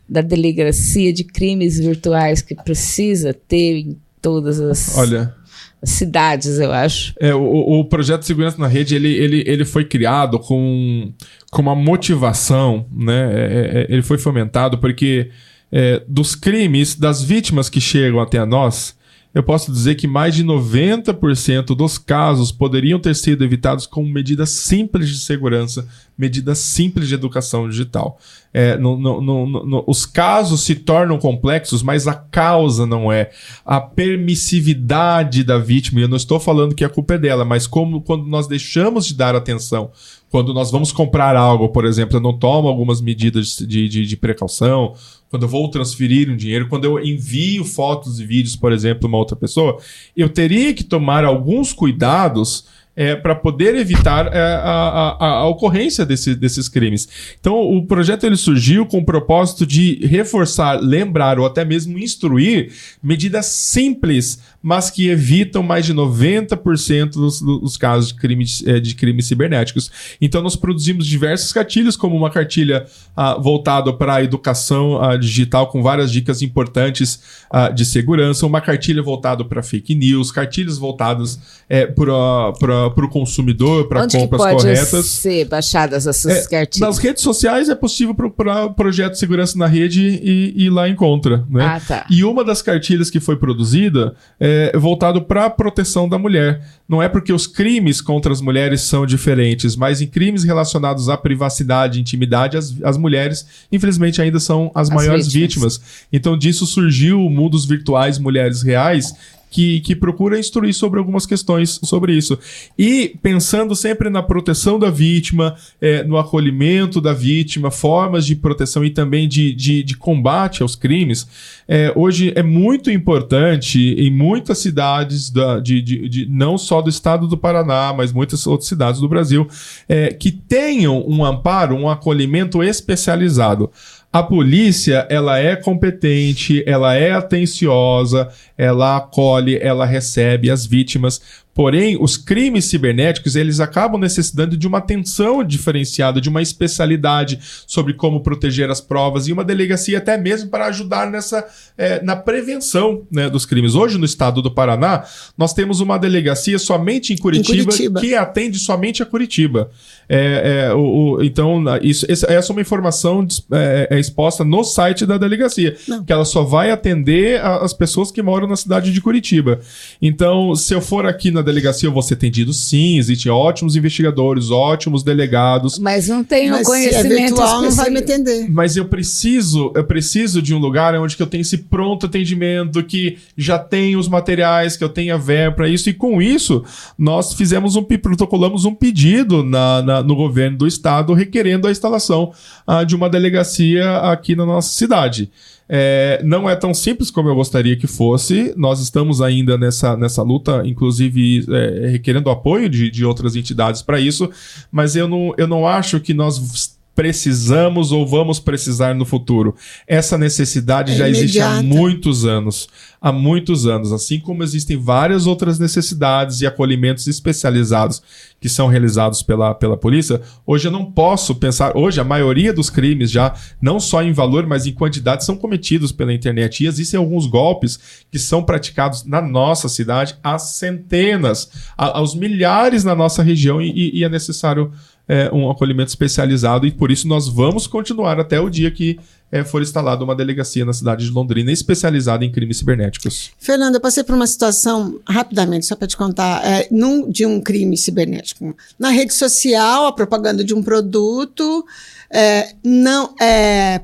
da 0.08 0.20
delegacia 0.20 1.12
de 1.12 1.24
crimes 1.24 1.78
virtuais 1.78 2.42
que 2.42 2.54
precisa 2.54 3.32
ter 3.32 3.78
em 3.78 3.96
todas 4.20 4.60
as. 4.60 4.98
Olha, 4.98 5.34
cidades, 5.82 6.58
eu 6.58 6.72
acho. 6.72 7.14
É, 7.18 7.34
o, 7.34 7.80
o 7.80 7.84
projeto 7.84 8.20
de 8.20 8.26
segurança 8.26 8.58
na 8.58 8.66
rede 8.66 8.94
ele, 8.94 9.08
ele, 9.08 9.44
ele 9.46 9.64
foi 9.64 9.84
criado 9.84 10.38
com, 10.38 11.12
com 11.50 11.62
uma 11.62 11.74
motivação, 11.74 12.86
né? 12.92 13.32
É, 13.32 13.38
é, 13.38 13.80
é 13.82 13.86
ele 13.88 14.02
foi 14.02 14.18
fomentado 14.18 14.78
porque 14.78 15.30
é, 15.72 16.02
dos 16.08 16.34
crimes, 16.34 16.94
das 16.94 17.22
vítimas 17.22 17.68
que 17.68 17.80
chegam 17.80 18.20
até 18.20 18.44
nós, 18.44 18.94
eu 19.32 19.44
posso 19.44 19.70
dizer 19.70 19.94
que 19.94 20.08
mais 20.08 20.34
de 20.34 20.44
90% 20.44 21.66
dos 21.76 21.98
casos 21.98 22.50
poderiam 22.50 22.98
ter 22.98 23.14
sido 23.14 23.44
evitados 23.44 23.86
com 23.86 24.04
medidas 24.04 24.50
simples 24.50 25.08
de 25.08 25.18
segurança, 25.18 25.86
medidas 26.18 26.58
simples 26.58 27.06
de 27.06 27.14
educação 27.14 27.68
digital. 27.68 28.18
É, 28.52 28.76
no, 28.76 28.98
no, 28.98 29.20
no, 29.20 29.84
os 29.86 30.04
casos 30.04 30.62
se 30.62 30.74
tornam 30.74 31.16
complexos, 31.16 31.80
mas 31.80 32.08
a 32.08 32.14
causa 32.14 32.84
não 32.84 33.12
é. 33.12 33.30
A 33.64 33.80
permissividade 33.80 35.44
da 35.44 35.58
vítima, 35.58 36.00
e 36.00 36.02
eu 36.02 36.08
não 36.08 36.16
estou 36.16 36.40
falando 36.40 36.74
que 36.74 36.84
a 36.84 36.88
culpa 36.88 37.14
é 37.14 37.18
dela, 37.18 37.44
mas 37.44 37.68
como 37.68 38.02
quando 38.02 38.26
nós 38.26 38.48
deixamos 38.48 39.06
de 39.06 39.14
dar 39.14 39.36
atenção, 39.36 39.92
quando 40.28 40.52
nós 40.52 40.72
vamos 40.72 40.90
comprar 40.90 41.36
algo, 41.36 41.68
por 41.68 41.84
exemplo, 41.84 42.16
eu 42.16 42.20
não 42.20 42.36
tomo 42.36 42.66
algumas 42.66 43.00
medidas 43.00 43.56
de, 43.58 43.88
de, 43.88 44.06
de 44.06 44.16
precaução, 44.16 44.94
quando 45.30 45.44
eu 45.44 45.48
vou 45.48 45.70
transferir 45.70 46.28
um 46.28 46.36
dinheiro, 46.36 46.68
quando 46.68 46.84
eu 46.84 46.98
envio 46.98 47.64
fotos 47.64 48.18
e 48.18 48.26
vídeos, 48.26 48.56
por 48.56 48.72
exemplo, 48.72 49.08
uma 49.08 49.16
outra 49.16 49.36
pessoa, 49.36 49.78
eu 50.16 50.28
teria 50.28 50.74
que 50.74 50.82
tomar 50.82 51.24
alguns 51.24 51.72
cuidados 51.72 52.66
é, 52.96 53.14
para 53.14 53.34
poder 53.34 53.76
evitar 53.76 54.26
é, 54.26 54.38
a, 54.38 55.16
a, 55.18 55.26
a, 55.26 55.46
ocorrência 55.46 56.04
desse, 56.04 56.34
desses 56.34 56.68
crimes. 56.68 57.08
Então, 57.40 57.58
o 57.60 57.86
projeto 57.86 58.24
ele 58.24 58.36
surgiu 58.36 58.84
com 58.84 58.98
o 58.98 59.04
propósito 59.04 59.64
de 59.64 60.04
reforçar, 60.06 60.80
lembrar 60.80 61.38
ou 61.38 61.46
até 61.46 61.64
mesmo 61.64 61.98
instruir 61.98 62.72
medidas 63.02 63.46
simples, 63.46 64.42
mas 64.62 64.90
que 64.90 65.08
evitam 65.08 65.62
mais 65.62 65.86
de 65.86 65.94
90% 65.94 67.12
dos, 67.12 67.40
dos 67.40 67.76
casos 67.76 68.08
de 68.08 68.14
crimes, 68.14 68.62
é, 68.66 68.78
de 68.78 68.94
crimes 68.94 69.26
cibernéticos. 69.26 69.90
Então, 70.20 70.42
nós 70.42 70.54
produzimos 70.54 71.06
diversos 71.06 71.52
cartilhos, 71.52 71.96
como 71.96 72.14
uma 72.14 72.30
cartilha 72.30 72.84
ah, 73.16 73.38
voltada 73.38 73.92
para 73.92 74.16
a 74.16 74.22
educação 74.22 75.02
ah, 75.02 75.16
digital, 75.16 75.68
com 75.68 75.82
várias 75.82 76.12
dicas 76.12 76.42
importantes 76.42 77.20
ah, 77.50 77.70
de 77.70 77.84
segurança, 77.86 78.46
uma 78.46 78.60
cartilha 78.60 79.02
voltada 79.02 79.44
para 79.44 79.62
fake 79.62 79.94
news, 79.94 80.30
cartilhas 80.30 80.76
voltadas 80.76 81.38
é, 81.68 81.86
para 81.86 82.52
o 82.96 83.08
consumidor, 83.08 83.88
para 83.88 84.02
compras 84.02 84.20
que 84.20 84.28
pode 84.28 84.56
corretas. 84.56 85.06
ser 85.06 85.46
baixadas 85.46 86.06
essas 86.06 86.46
é, 86.46 86.48
cartilhas? 86.48 86.88
Nas 86.88 86.98
redes 86.98 87.22
sociais 87.22 87.68
é 87.68 87.74
possível 87.74 88.14
procurar 88.14 88.66
o 88.66 88.74
projeto 88.74 89.14
Segurança 89.14 89.56
na 89.58 89.66
Rede 89.66 90.20
e, 90.22 90.64
e 90.64 90.70
lá 90.70 90.88
encontra. 90.88 91.44
Né? 91.48 91.64
Ah, 91.64 91.80
tá. 91.80 92.06
E 92.10 92.24
uma 92.24 92.44
das 92.44 92.60
cartilhas 92.60 93.08
que 93.08 93.20
foi 93.20 93.36
produzida 93.36 94.14
é 94.38 94.49
voltado 94.78 95.22
para 95.22 95.46
a 95.46 95.50
proteção 95.50 96.08
da 96.08 96.18
mulher. 96.18 96.60
Não 96.88 97.02
é 97.02 97.08
porque 97.08 97.32
os 97.32 97.46
crimes 97.46 98.00
contra 98.00 98.32
as 98.32 98.40
mulheres 98.40 98.82
são 98.82 99.06
diferentes, 99.06 99.76
mas 99.76 100.00
em 100.00 100.06
crimes 100.06 100.44
relacionados 100.44 101.08
à 101.08 101.16
privacidade 101.16 101.98
e 101.98 102.00
intimidade, 102.00 102.56
as, 102.56 102.74
as 102.82 102.96
mulheres, 102.96 103.46
infelizmente, 103.70 104.20
ainda 104.20 104.40
são 104.40 104.70
as, 104.74 104.88
as 104.88 104.94
maiores 104.94 105.26
vítimas. 105.26 105.76
vítimas. 105.76 106.06
Então, 106.12 106.36
disso 106.36 106.66
surgiu 106.66 107.20
o 107.20 107.30
Mundos 107.30 107.64
Virtuais 107.64 108.18
Mulheres 108.18 108.62
Reais, 108.62 109.14
que, 109.50 109.80
que 109.80 109.96
procura 109.96 110.38
instruir 110.38 110.72
sobre 110.72 110.98
algumas 111.00 111.26
questões 111.26 111.80
sobre 111.82 112.14
isso. 112.14 112.38
E 112.78 113.16
pensando 113.20 113.74
sempre 113.74 114.08
na 114.08 114.22
proteção 114.22 114.78
da 114.78 114.88
vítima, 114.88 115.56
é, 115.80 116.04
no 116.04 116.16
acolhimento 116.16 117.00
da 117.00 117.12
vítima, 117.12 117.70
formas 117.70 118.24
de 118.24 118.36
proteção 118.36 118.84
e 118.84 118.90
também 118.90 119.28
de, 119.28 119.52
de, 119.52 119.82
de 119.82 119.96
combate 119.96 120.62
aos 120.62 120.76
crimes, 120.76 121.26
é, 121.66 121.92
hoje 121.96 122.32
é 122.36 122.42
muito 122.42 122.90
importante 122.90 123.94
em 123.98 124.10
muitas 124.10 124.58
cidades, 124.58 125.30
da, 125.30 125.58
de, 125.58 125.82
de, 125.82 126.08
de, 126.08 126.26
não 126.26 126.56
só 126.56 126.80
do 126.80 126.88
estado 126.88 127.26
do 127.26 127.36
Paraná, 127.36 127.92
mas 127.96 128.12
muitas 128.12 128.46
outras 128.46 128.68
cidades 128.68 129.00
do 129.00 129.08
Brasil, 129.08 129.48
é, 129.88 130.08
que 130.08 130.30
tenham 130.30 131.04
um 131.06 131.24
amparo, 131.24 131.74
um 131.74 131.88
acolhimento 131.88 132.62
especializado. 132.62 133.70
A 134.12 134.24
polícia, 134.24 135.06
ela 135.08 135.38
é 135.38 135.54
competente, 135.54 136.64
ela 136.66 136.96
é 136.96 137.12
atenciosa, 137.12 138.28
ela 138.58 138.96
acolhe, 138.96 139.56
ela 139.56 139.86
recebe 139.86 140.50
as 140.50 140.66
vítimas, 140.66 141.22
Porém, 141.60 141.98
os 142.00 142.16
crimes 142.16 142.64
cibernéticos, 142.64 143.36
eles 143.36 143.60
acabam 143.60 144.00
necessitando 144.00 144.56
de 144.56 144.66
uma 144.66 144.78
atenção 144.78 145.44
diferenciada, 145.44 146.18
de 146.18 146.30
uma 146.30 146.40
especialidade 146.40 147.38
sobre 147.66 147.92
como 147.92 148.22
proteger 148.22 148.70
as 148.70 148.80
provas 148.80 149.28
e 149.28 149.32
uma 149.32 149.44
delegacia 149.44 149.98
até 149.98 150.16
mesmo 150.16 150.48
para 150.48 150.64
ajudar 150.68 151.10
nessa 151.10 151.46
é, 151.76 152.02
na 152.02 152.16
prevenção 152.16 153.02
né, 153.10 153.28
dos 153.28 153.44
crimes. 153.44 153.74
Hoje, 153.74 153.98
no 153.98 154.06
estado 154.06 154.40
do 154.40 154.50
Paraná, 154.50 155.04
nós 155.36 155.52
temos 155.52 155.80
uma 155.80 155.98
delegacia 155.98 156.58
somente 156.58 157.12
em 157.12 157.18
Curitiba, 157.18 157.60
em 157.60 157.64
Curitiba. 157.64 158.00
que 158.00 158.14
atende 158.14 158.58
somente 158.58 159.02
a 159.02 159.06
Curitiba. 159.06 159.70
É, 160.08 160.68
é, 160.68 160.74
o, 160.74 161.16
o, 161.16 161.22
então, 161.22 161.62
isso, 161.82 162.06
essa 162.08 162.26
é 162.26 162.52
uma 162.52 162.62
informação 162.62 163.26
é, 163.52 163.88
é, 163.90 164.00
exposta 164.00 164.44
no 164.44 164.64
site 164.64 165.04
da 165.04 165.18
delegacia, 165.18 165.76
Não. 165.86 166.04
que 166.04 166.12
ela 166.12 166.24
só 166.24 166.42
vai 166.42 166.70
atender 166.70 167.38
a, 167.40 167.58
as 167.58 167.74
pessoas 167.74 168.10
que 168.10 168.22
moram 168.22 168.48
na 168.48 168.56
cidade 168.56 168.92
de 168.92 169.00
Curitiba. 169.00 169.60
Então, 170.00 170.54
se 170.54 170.74
eu 170.74 170.80
for 170.80 171.04
aqui 171.04 171.30
na 171.30 171.40
na 171.40 171.42
delegacia 171.50 171.88
eu 171.88 171.92
vou 171.92 172.02
ser 172.02 172.14
atendido 172.14 172.52
sim, 172.52 172.98
existem 172.98 173.30
ótimos 173.30 173.76
investigadores, 173.76 174.50
ótimos 174.50 175.02
delegados. 175.02 175.78
Mas 175.78 176.08
não 176.08 176.24
tenho 176.24 176.52
Mas 176.52 176.66
conhecimento 176.66 177.08
se 177.08 177.14
é 177.14 177.26
virtual, 177.26 177.62
não 177.62 177.70
vai 177.70 177.90
me 177.90 177.98
atender. 177.98 178.50
Mas 178.50 178.76
eu 178.76 178.84
preciso, 178.84 179.72
eu 179.74 179.84
preciso 179.84 180.40
de 180.40 180.54
um 180.54 180.58
lugar 180.58 180.94
onde 180.94 181.16
que 181.16 181.22
eu 181.22 181.26
tenho 181.26 181.42
esse 181.42 181.58
pronto 181.58 182.06
atendimento, 182.06 182.82
que 182.82 183.18
já 183.36 183.58
tem 183.58 183.96
os 183.96 184.08
materiais, 184.08 184.76
que 184.76 184.84
eu 184.84 184.88
tenha 184.88 185.18
verba 185.18 185.56
para 185.56 185.68
isso. 185.68 185.88
E 185.90 185.94
com 185.94 186.20
isso, 186.22 186.64
nós 186.98 187.34
fizemos 187.34 187.76
um 187.76 187.82
protocolamos 187.82 188.64
um 188.64 188.74
pedido 188.74 189.42
na, 189.44 189.82
na, 189.82 190.02
no 190.02 190.14
governo 190.14 190.58
do 190.58 190.66
estado 190.66 191.12
requerendo 191.12 191.66
a 191.66 191.70
instalação 191.70 192.32
uh, 192.66 192.84
de 192.84 192.94
uma 192.94 193.08
delegacia 193.08 193.98
aqui 193.98 194.36
na 194.36 194.46
nossa 194.46 194.70
cidade. 194.70 195.30
É, 195.72 196.20
não 196.24 196.50
é 196.50 196.56
tão 196.56 196.74
simples 196.74 197.12
como 197.12 197.28
eu 197.28 197.34
gostaria 197.36 197.76
que 197.76 197.86
fosse. 197.86 198.52
Nós 198.56 198.80
estamos 198.80 199.22
ainda 199.22 199.56
nessa, 199.56 199.96
nessa 199.96 200.20
luta, 200.20 200.62
inclusive 200.66 201.46
é, 201.48 201.88
requerendo 201.90 202.28
apoio 202.28 202.68
de, 202.68 202.90
de 202.90 203.04
outras 203.04 203.36
entidades 203.36 203.80
para 203.80 204.00
isso, 204.00 204.28
mas 204.72 204.96
eu 204.96 205.06
não, 205.06 205.32
eu 205.38 205.46
não 205.46 205.64
acho 205.64 206.00
que 206.00 206.12
nós 206.12 206.79
precisamos 206.94 207.92
ou 207.92 208.06
vamos 208.06 208.40
precisar 208.40 208.94
no 208.94 209.04
futuro. 209.04 209.54
Essa 209.86 210.18
necessidade 210.18 210.92
é 210.92 210.96
já 210.96 211.08
imediata. 211.08 211.24
existe 211.24 211.40
há 211.40 211.62
muitos 211.62 212.24
anos. 212.24 212.68
Há 213.00 213.10
muitos 213.10 213.66
anos. 213.66 213.92
Assim 213.92 214.20
como 214.20 214.42
existem 214.42 214.76
várias 214.76 215.26
outras 215.26 215.58
necessidades 215.58 216.40
e 216.40 216.46
acolhimentos 216.46 217.06
especializados 217.06 218.02
que 218.38 218.48
são 218.48 218.66
realizados 218.66 219.22
pela, 219.22 219.54
pela 219.54 219.76
polícia, 219.76 220.20
hoje 220.46 220.68
eu 220.68 220.72
não 220.72 220.84
posso 220.84 221.34
pensar. 221.34 221.76
Hoje, 221.76 222.00
a 222.00 222.04
maioria 222.04 222.52
dos 222.52 222.68
crimes, 222.68 223.10
já 223.10 223.34
não 223.60 223.80
só 223.80 224.02
em 224.02 224.12
valor, 224.12 224.46
mas 224.46 224.66
em 224.66 224.72
quantidade, 224.72 225.24
são 225.24 225.36
cometidos 225.36 225.92
pela 225.92 226.12
internet. 226.12 226.62
E 226.62 226.66
existem 226.66 226.98
alguns 226.98 227.26
golpes 227.26 228.04
que 228.10 228.18
são 228.18 228.42
praticados 228.42 229.04
na 229.04 229.22
nossa 229.22 229.68
cidade 229.68 230.16
há 230.22 230.38
centenas, 230.38 231.50
aos 231.76 232.14
milhares 232.14 232.84
na 232.84 232.94
nossa 232.94 233.22
região, 233.22 233.62
e, 233.62 233.98
e 233.98 234.04
é 234.04 234.08
necessário 234.08 234.72
é, 235.10 235.28
um 235.34 235.50
acolhimento 235.50 235.88
especializado 235.88 236.68
e 236.68 236.70
por 236.70 236.88
isso 236.88 237.08
nós 237.08 237.26
vamos 237.26 237.66
continuar 237.66 238.20
até 238.20 238.38
o 238.38 238.48
dia 238.48 238.70
que 238.70 238.96
é, 239.32 239.42
for 239.42 239.60
instalada 239.60 240.04
uma 240.04 240.14
delegacia 240.14 240.64
na 240.64 240.72
cidade 240.72 241.04
de 241.04 241.10
Londrina 241.10 241.50
especializada 241.50 242.24
em 242.24 242.30
crimes 242.30 242.58
cibernéticos. 242.58 243.32
Fernanda, 243.36 243.78
eu 243.78 243.80
passei 243.80 244.04
por 244.04 244.14
uma 244.14 244.26
situação, 244.28 245.00
rapidamente, 245.08 245.66
só 245.66 245.74
para 245.74 245.88
te 245.88 245.96
contar, 245.96 246.46
é, 246.46 246.68
num, 246.70 247.10
de 247.10 247.26
um 247.26 247.40
crime 247.40 247.76
cibernético. 247.76 248.56
Na 248.78 248.90
rede 248.90 249.12
social, 249.12 249.86
a 249.86 249.92
propaganda 249.92 250.44
de 250.44 250.54
um 250.54 250.62
produto, 250.62 251.66
é, 252.08 252.54
não 252.62 253.12
é, 253.20 253.80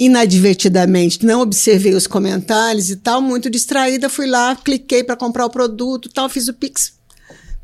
inadvertidamente, 0.00 1.24
não 1.24 1.42
observei 1.42 1.94
os 1.94 2.08
comentários 2.08 2.90
e 2.90 2.96
tal, 2.96 3.22
muito 3.22 3.48
distraída, 3.48 4.08
fui 4.08 4.26
lá, 4.26 4.56
cliquei 4.56 5.04
para 5.04 5.14
comprar 5.14 5.46
o 5.46 5.50
produto, 5.50 6.08
tal, 6.08 6.28
fiz 6.28 6.48
o 6.48 6.54
Pix 6.54 6.96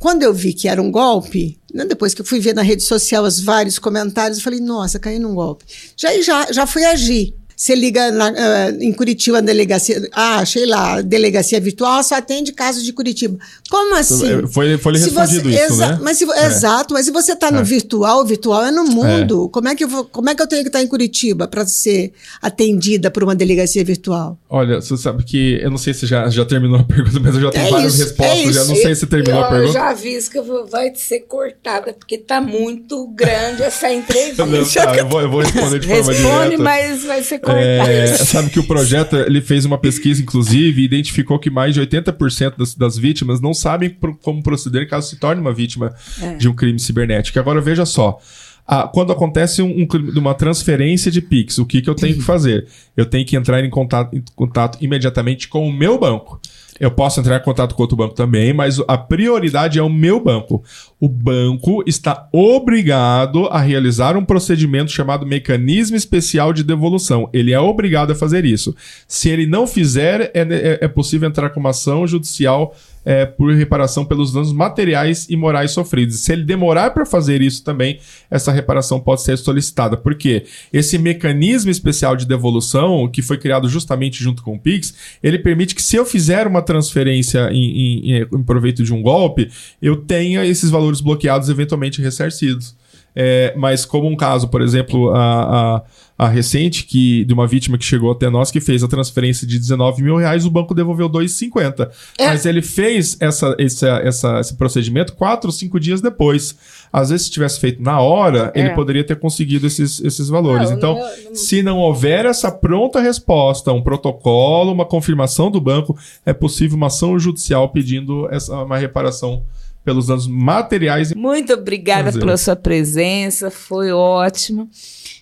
quando 0.02 0.24
eu 0.24 0.34
vi 0.34 0.52
que 0.52 0.66
era 0.66 0.82
um 0.82 0.90
golpe, 0.90 1.60
depois 1.86 2.12
que 2.12 2.20
eu 2.20 2.24
fui 2.24 2.38
ver 2.38 2.54
na 2.54 2.62
rede 2.62 2.82
social 2.82 3.24
os 3.24 3.40
vários 3.40 3.78
comentários, 3.78 4.38
eu 4.38 4.44
falei, 4.44 4.60
nossa, 4.60 4.98
caí 4.98 5.18
num 5.18 5.34
golpe. 5.34 5.64
Já, 5.96 6.20
já, 6.20 6.52
já 6.52 6.66
fui 6.66 6.84
agir. 6.84 7.34
Você 7.62 7.76
liga 7.76 8.10
na, 8.10 8.30
uh, 8.30 8.82
em 8.82 8.92
Curitiba 8.92 9.40
na 9.40 9.46
delegacia. 9.46 10.02
Ah, 10.10 10.40
achei 10.40 10.66
lá, 10.66 11.00
delegacia 11.00 11.60
virtual 11.60 12.02
só 12.02 12.16
atende 12.16 12.52
casos 12.52 12.82
de 12.82 12.92
Curitiba. 12.92 13.38
Como 13.70 13.94
assim? 13.94 14.48
Foi, 14.48 14.76
foi 14.78 14.98
respondido 14.98 15.48
você, 15.48 15.66
isso, 15.66 15.76
né? 15.76 15.96
Mas 16.02 16.18
se, 16.18 16.24
é. 16.28 16.46
Exato, 16.46 16.92
mas 16.92 17.06
se 17.06 17.12
você 17.12 17.34
está 17.34 17.52
no 17.52 17.60
é. 17.60 17.62
virtual, 17.62 18.22
o 18.22 18.24
virtual 18.24 18.64
é 18.64 18.72
no 18.72 18.86
mundo. 18.86 19.46
É. 19.46 19.52
Como, 19.52 19.68
é 19.68 19.76
que 19.76 19.84
eu 19.84 19.88
vou, 19.88 20.04
como 20.06 20.28
é 20.28 20.34
que 20.34 20.42
eu 20.42 20.46
tenho 20.48 20.62
que 20.62 20.70
estar 20.70 20.82
em 20.82 20.88
Curitiba 20.88 21.46
para 21.46 21.64
ser 21.64 22.12
atendida 22.42 23.12
por 23.12 23.22
uma 23.22 23.34
delegacia 23.36 23.84
virtual? 23.84 24.36
Olha, 24.50 24.80
você 24.80 24.96
sabe 24.96 25.22
que 25.22 25.60
eu 25.62 25.70
não 25.70 25.78
sei 25.78 25.94
se 25.94 26.04
já, 26.04 26.28
já 26.28 26.44
terminou 26.44 26.80
a 26.80 26.84
pergunta, 26.84 27.20
mas 27.20 27.36
eu 27.36 27.42
já 27.42 27.50
tenho 27.52 27.68
é 27.68 27.70
várias 27.70 27.94
isso, 27.94 28.02
respostas. 28.02 28.38
É 28.40 28.52
já 28.52 28.64
não 28.64 28.74
sei 28.74 28.94
se 28.96 29.06
terminou 29.06 29.38
eu, 29.38 29.46
a 29.46 29.48
pergunta. 29.48 29.68
Eu 29.68 29.72
já 29.72 29.90
aviso 29.90 30.30
que 30.32 30.40
vai 30.68 30.92
ser 30.96 31.20
cortada, 31.20 31.92
porque 31.92 32.16
está 32.16 32.40
muito 32.40 33.06
grande 33.14 33.62
essa 33.62 33.86
entrevista. 33.94 34.44
Não, 34.44 34.64
tá, 34.66 34.96
eu, 34.96 35.08
vou, 35.08 35.20
eu 35.20 35.30
vou 35.30 35.42
responder 35.42 35.78
de 35.78 35.86
forma 35.86 36.12
Responde, 36.12 36.44
direta. 36.44 36.62
mas 36.64 37.04
vai 37.04 37.22
ser 37.22 37.38
cortada. 37.38 37.51
É, 37.58 38.06
sabe 38.16 38.50
que 38.50 38.58
o 38.58 38.64
projeto 38.64 39.16
ele 39.16 39.40
fez 39.40 39.64
uma 39.64 39.78
pesquisa, 39.78 40.22
inclusive, 40.22 40.82
e 40.82 40.84
identificou 40.84 41.38
que 41.38 41.50
mais 41.50 41.74
de 41.74 41.80
80% 41.80 42.56
das, 42.56 42.74
das 42.74 42.96
vítimas 42.96 43.40
não 43.40 43.54
sabem 43.54 43.90
pro, 43.90 44.16
como 44.16 44.42
proceder 44.42 44.88
caso 44.88 45.08
se 45.08 45.16
torne 45.16 45.40
uma 45.40 45.52
vítima 45.52 45.94
é. 46.20 46.36
de 46.36 46.48
um 46.48 46.54
crime 46.54 46.78
cibernético. 46.78 47.38
Agora, 47.38 47.60
veja 47.60 47.84
só. 47.84 48.18
Ah, 48.66 48.88
quando 48.92 49.12
acontece 49.12 49.60
um, 49.60 49.82
um, 49.82 50.18
uma 50.18 50.34
transferência 50.34 51.10
de 51.10 51.20
Pix, 51.20 51.58
o 51.58 51.66
que, 51.66 51.82
que 51.82 51.90
eu 51.90 51.94
tenho 51.94 52.14
que 52.14 52.22
fazer? 52.22 52.66
Eu 52.96 53.04
tenho 53.04 53.26
que 53.26 53.36
entrar 53.36 53.62
em 53.64 53.70
contato, 53.70 54.16
em 54.16 54.22
contato 54.36 54.78
imediatamente 54.80 55.48
com 55.48 55.66
o 55.66 55.72
meu 55.72 55.98
banco. 55.98 56.40
Eu 56.80 56.90
posso 56.90 57.20
entrar 57.20 57.36
em 57.36 57.42
contato 57.44 57.74
com 57.74 57.82
outro 57.82 57.96
banco 57.96 58.14
também, 58.14 58.52
mas 58.52 58.80
a 58.88 58.96
prioridade 58.96 59.78
é 59.78 59.82
o 59.82 59.90
meu 59.90 60.18
banco. 60.18 60.62
O 60.98 61.08
banco 61.08 61.82
está 61.86 62.28
obrigado 62.32 63.46
a 63.46 63.60
realizar 63.60 64.16
um 64.16 64.24
procedimento 64.24 64.90
chamado 64.90 65.26
mecanismo 65.26 65.96
especial 65.96 66.52
de 66.52 66.64
devolução. 66.64 67.28
Ele 67.32 67.52
é 67.52 67.60
obrigado 67.60 68.12
a 68.12 68.14
fazer 68.14 68.44
isso. 68.44 68.74
Se 69.06 69.28
ele 69.28 69.46
não 69.46 69.66
fizer, 69.66 70.30
é, 70.34 70.40
é, 70.40 70.78
é 70.82 70.88
possível 70.88 71.28
entrar 71.28 71.50
com 71.50 71.60
uma 71.60 71.70
ação 71.70 72.06
judicial 72.06 72.74
é, 73.04 73.26
por 73.26 73.52
reparação 73.52 74.04
pelos 74.04 74.32
danos 74.32 74.52
materiais 74.52 75.26
e 75.28 75.36
morais 75.36 75.72
sofridos. 75.72 76.20
Se 76.20 76.32
ele 76.32 76.44
demorar 76.44 76.90
para 76.90 77.04
fazer 77.04 77.42
isso 77.42 77.64
também, 77.64 77.98
essa 78.30 78.52
reparação 78.52 79.00
pode 79.00 79.22
ser 79.22 79.36
solicitada. 79.38 79.96
Porque 79.96 80.44
esse 80.72 80.98
mecanismo 80.98 81.70
especial 81.70 82.16
de 82.16 82.26
devolução, 82.26 83.08
que 83.08 83.22
foi 83.22 83.38
criado 83.38 83.68
justamente 83.68 84.22
junto 84.22 84.42
com 84.42 84.54
o 84.54 84.58
Pix, 84.58 84.94
ele 85.22 85.38
permite 85.38 85.74
que 85.74 85.82
se 85.82 85.96
eu 85.96 86.04
fizer 86.04 86.46
uma 86.46 86.61
transferência 86.62 87.50
em, 87.52 88.12
em, 88.12 88.22
em 88.22 88.42
proveito 88.42 88.82
de 88.82 88.92
um 88.92 89.02
golpe, 89.02 89.50
eu 89.80 89.96
tenha 89.96 90.44
esses 90.46 90.70
valores 90.70 91.00
bloqueados 91.00 91.48
eventualmente 91.48 92.00
ressarcidos. 92.00 92.76
É, 93.14 93.52
mas 93.56 93.84
como 93.84 94.08
um 94.08 94.16
caso, 94.16 94.48
por 94.48 94.62
exemplo, 94.62 95.10
a, 95.10 95.76
a 95.76 95.82
a 96.22 96.28
recente 96.28 96.84
que 96.84 97.24
de 97.24 97.34
uma 97.34 97.48
vítima 97.48 97.76
que 97.76 97.84
chegou 97.84 98.12
até 98.12 98.30
nós 98.30 98.50
que 98.50 98.60
fez 98.60 98.84
a 98.84 98.88
transferência 98.88 99.44
de 99.44 99.58
19 99.58 100.02
mil 100.02 100.16
reais, 100.16 100.46
o 100.46 100.50
banco 100.50 100.72
devolveu 100.72 101.10
2,50. 101.10 101.90
É. 102.16 102.28
Mas 102.28 102.46
ele 102.46 102.62
fez 102.62 103.16
essa, 103.18 103.56
essa, 103.58 103.88
essa, 104.04 104.40
esse 104.40 104.54
procedimento 104.54 105.14
quatro 105.14 105.48
ou 105.48 105.52
cinco 105.52 105.80
dias 105.80 106.00
depois. 106.00 106.56
Às 106.92 107.10
vezes, 107.10 107.26
se 107.26 107.32
tivesse 107.32 107.58
feito 107.58 107.82
na 107.82 107.98
hora, 108.00 108.52
é. 108.54 108.60
ele 108.60 108.70
poderia 108.70 109.02
ter 109.02 109.18
conseguido 109.18 109.66
esses, 109.66 110.00
esses 110.00 110.28
valores. 110.28 110.70
Não, 110.70 110.76
então, 110.76 110.94
não, 110.94 111.24
não... 111.24 111.34
se 111.34 111.62
não 111.62 111.78
houver 111.78 112.24
essa 112.24 112.52
pronta 112.52 113.00
resposta, 113.00 113.72
um 113.72 113.82
protocolo, 113.82 114.70
uma 114.70 114.84
confirmação 114.84 115.50
do 115.50 115.60
banco, 115.60 115.98
é 116.24 116.32
possível 116.32 116.76
uma 116.76 116.86
ação 116.86 117.18
judicial 117.18 117.68
pedindo 117.70 118.28
essa, 118.30 118.62
uma 118.62 118.78
reparação 118.78 119.42
pelos 119.84 120.06
danos 120.06 120.26
materiais. 120.26 121.12
Muito 121.14 121.52
obrigada 121.52 122.12
pela 122.12 122.36
sua 122.36 122.56
presença, 122.56 123.50
foi 123.50 123.92
ótimo. 123.92 124.68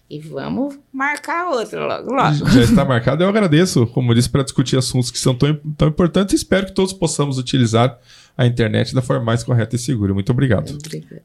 E 0.09 0.18
vamos 0.18 0.77
marcar 0.92 1.51
outra 1.51 1.87
logo, 1.87 2.12
logo. 2.12 2.51
Já 2.51 2.62
está 2.62 2.85
marcado. 2.85 3.23
Eu 3.23 3.29
agradeço, 3.29 3.87
como 3.87 4.12
disse, 4.12 4.29
para 4.29 4.42
discutir 4.42 4.77
assuntos 4.77 5.11
que 5.11 5.18
são 5.18 5.35
tão, 5.35 5.55
tão 5.77 5.88
importantes. 5.88 6.35
Espero 6.35 6.66
que 6.66 6.73
todos 6.73 6.92
possamos 6.92 7.38
utilizar 7.38 7.96
a 8.37 8.44
internet 8.44 8.92
da 8.92 9.03
forma 9.03 9.25
mais 9.25 9.44
correta 9.44 9.77
e 9.77 9.79
segura. 9.79 10.12
Muito 10.12 10.33
obrigado. 10.33 10.77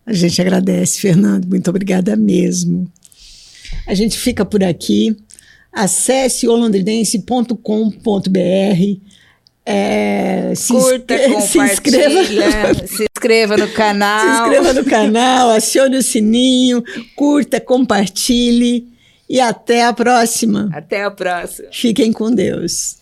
A 0.06 0.14
gente 0.14 0.40
agradece, 0.40 1.02
Fernando. 1.02 1.48
Muito 1.48 1.68
obrigada 1.68 2.16
mesmo. 2.16 2.88
A 3.88 3.96
gente 3.96 4.20
fica 4.20 4.46
por 4.46 4.64
aqui. 4.64 5.18
Acesse 5.74 6.48
olondrinense.com.br 6.48 9.16
é, 9.66 10.54
se 10.56 10.72
Curta, 10.72 11.18
se 11.42 11.58
inscreva. 11.58 12.88
se 12.88 13.08
inscreva 13.26 13.58
no 13.58 13.68
canal. 13.74 14.22
Se 14.22 14.42
inscreva 14.42 14.74
no 14.74 14.86
canal, 14.86 15.50
acione 15.50 15.98
o 15.98 16.04
sininho, 16.04 16.84
curta, 17.16 17.60
compartilhe 17.60 18.88
e 19.30 19.40
até 19.40 19.86
a 19.86 19.94
próxima. 19.94 20.70
Até 20.74 21.04
a 21.04 21.12
próxima. 21.12 21.70
Fiquem 21.72 22.14
com 22.14 22.32
Deus. 22.32 22.98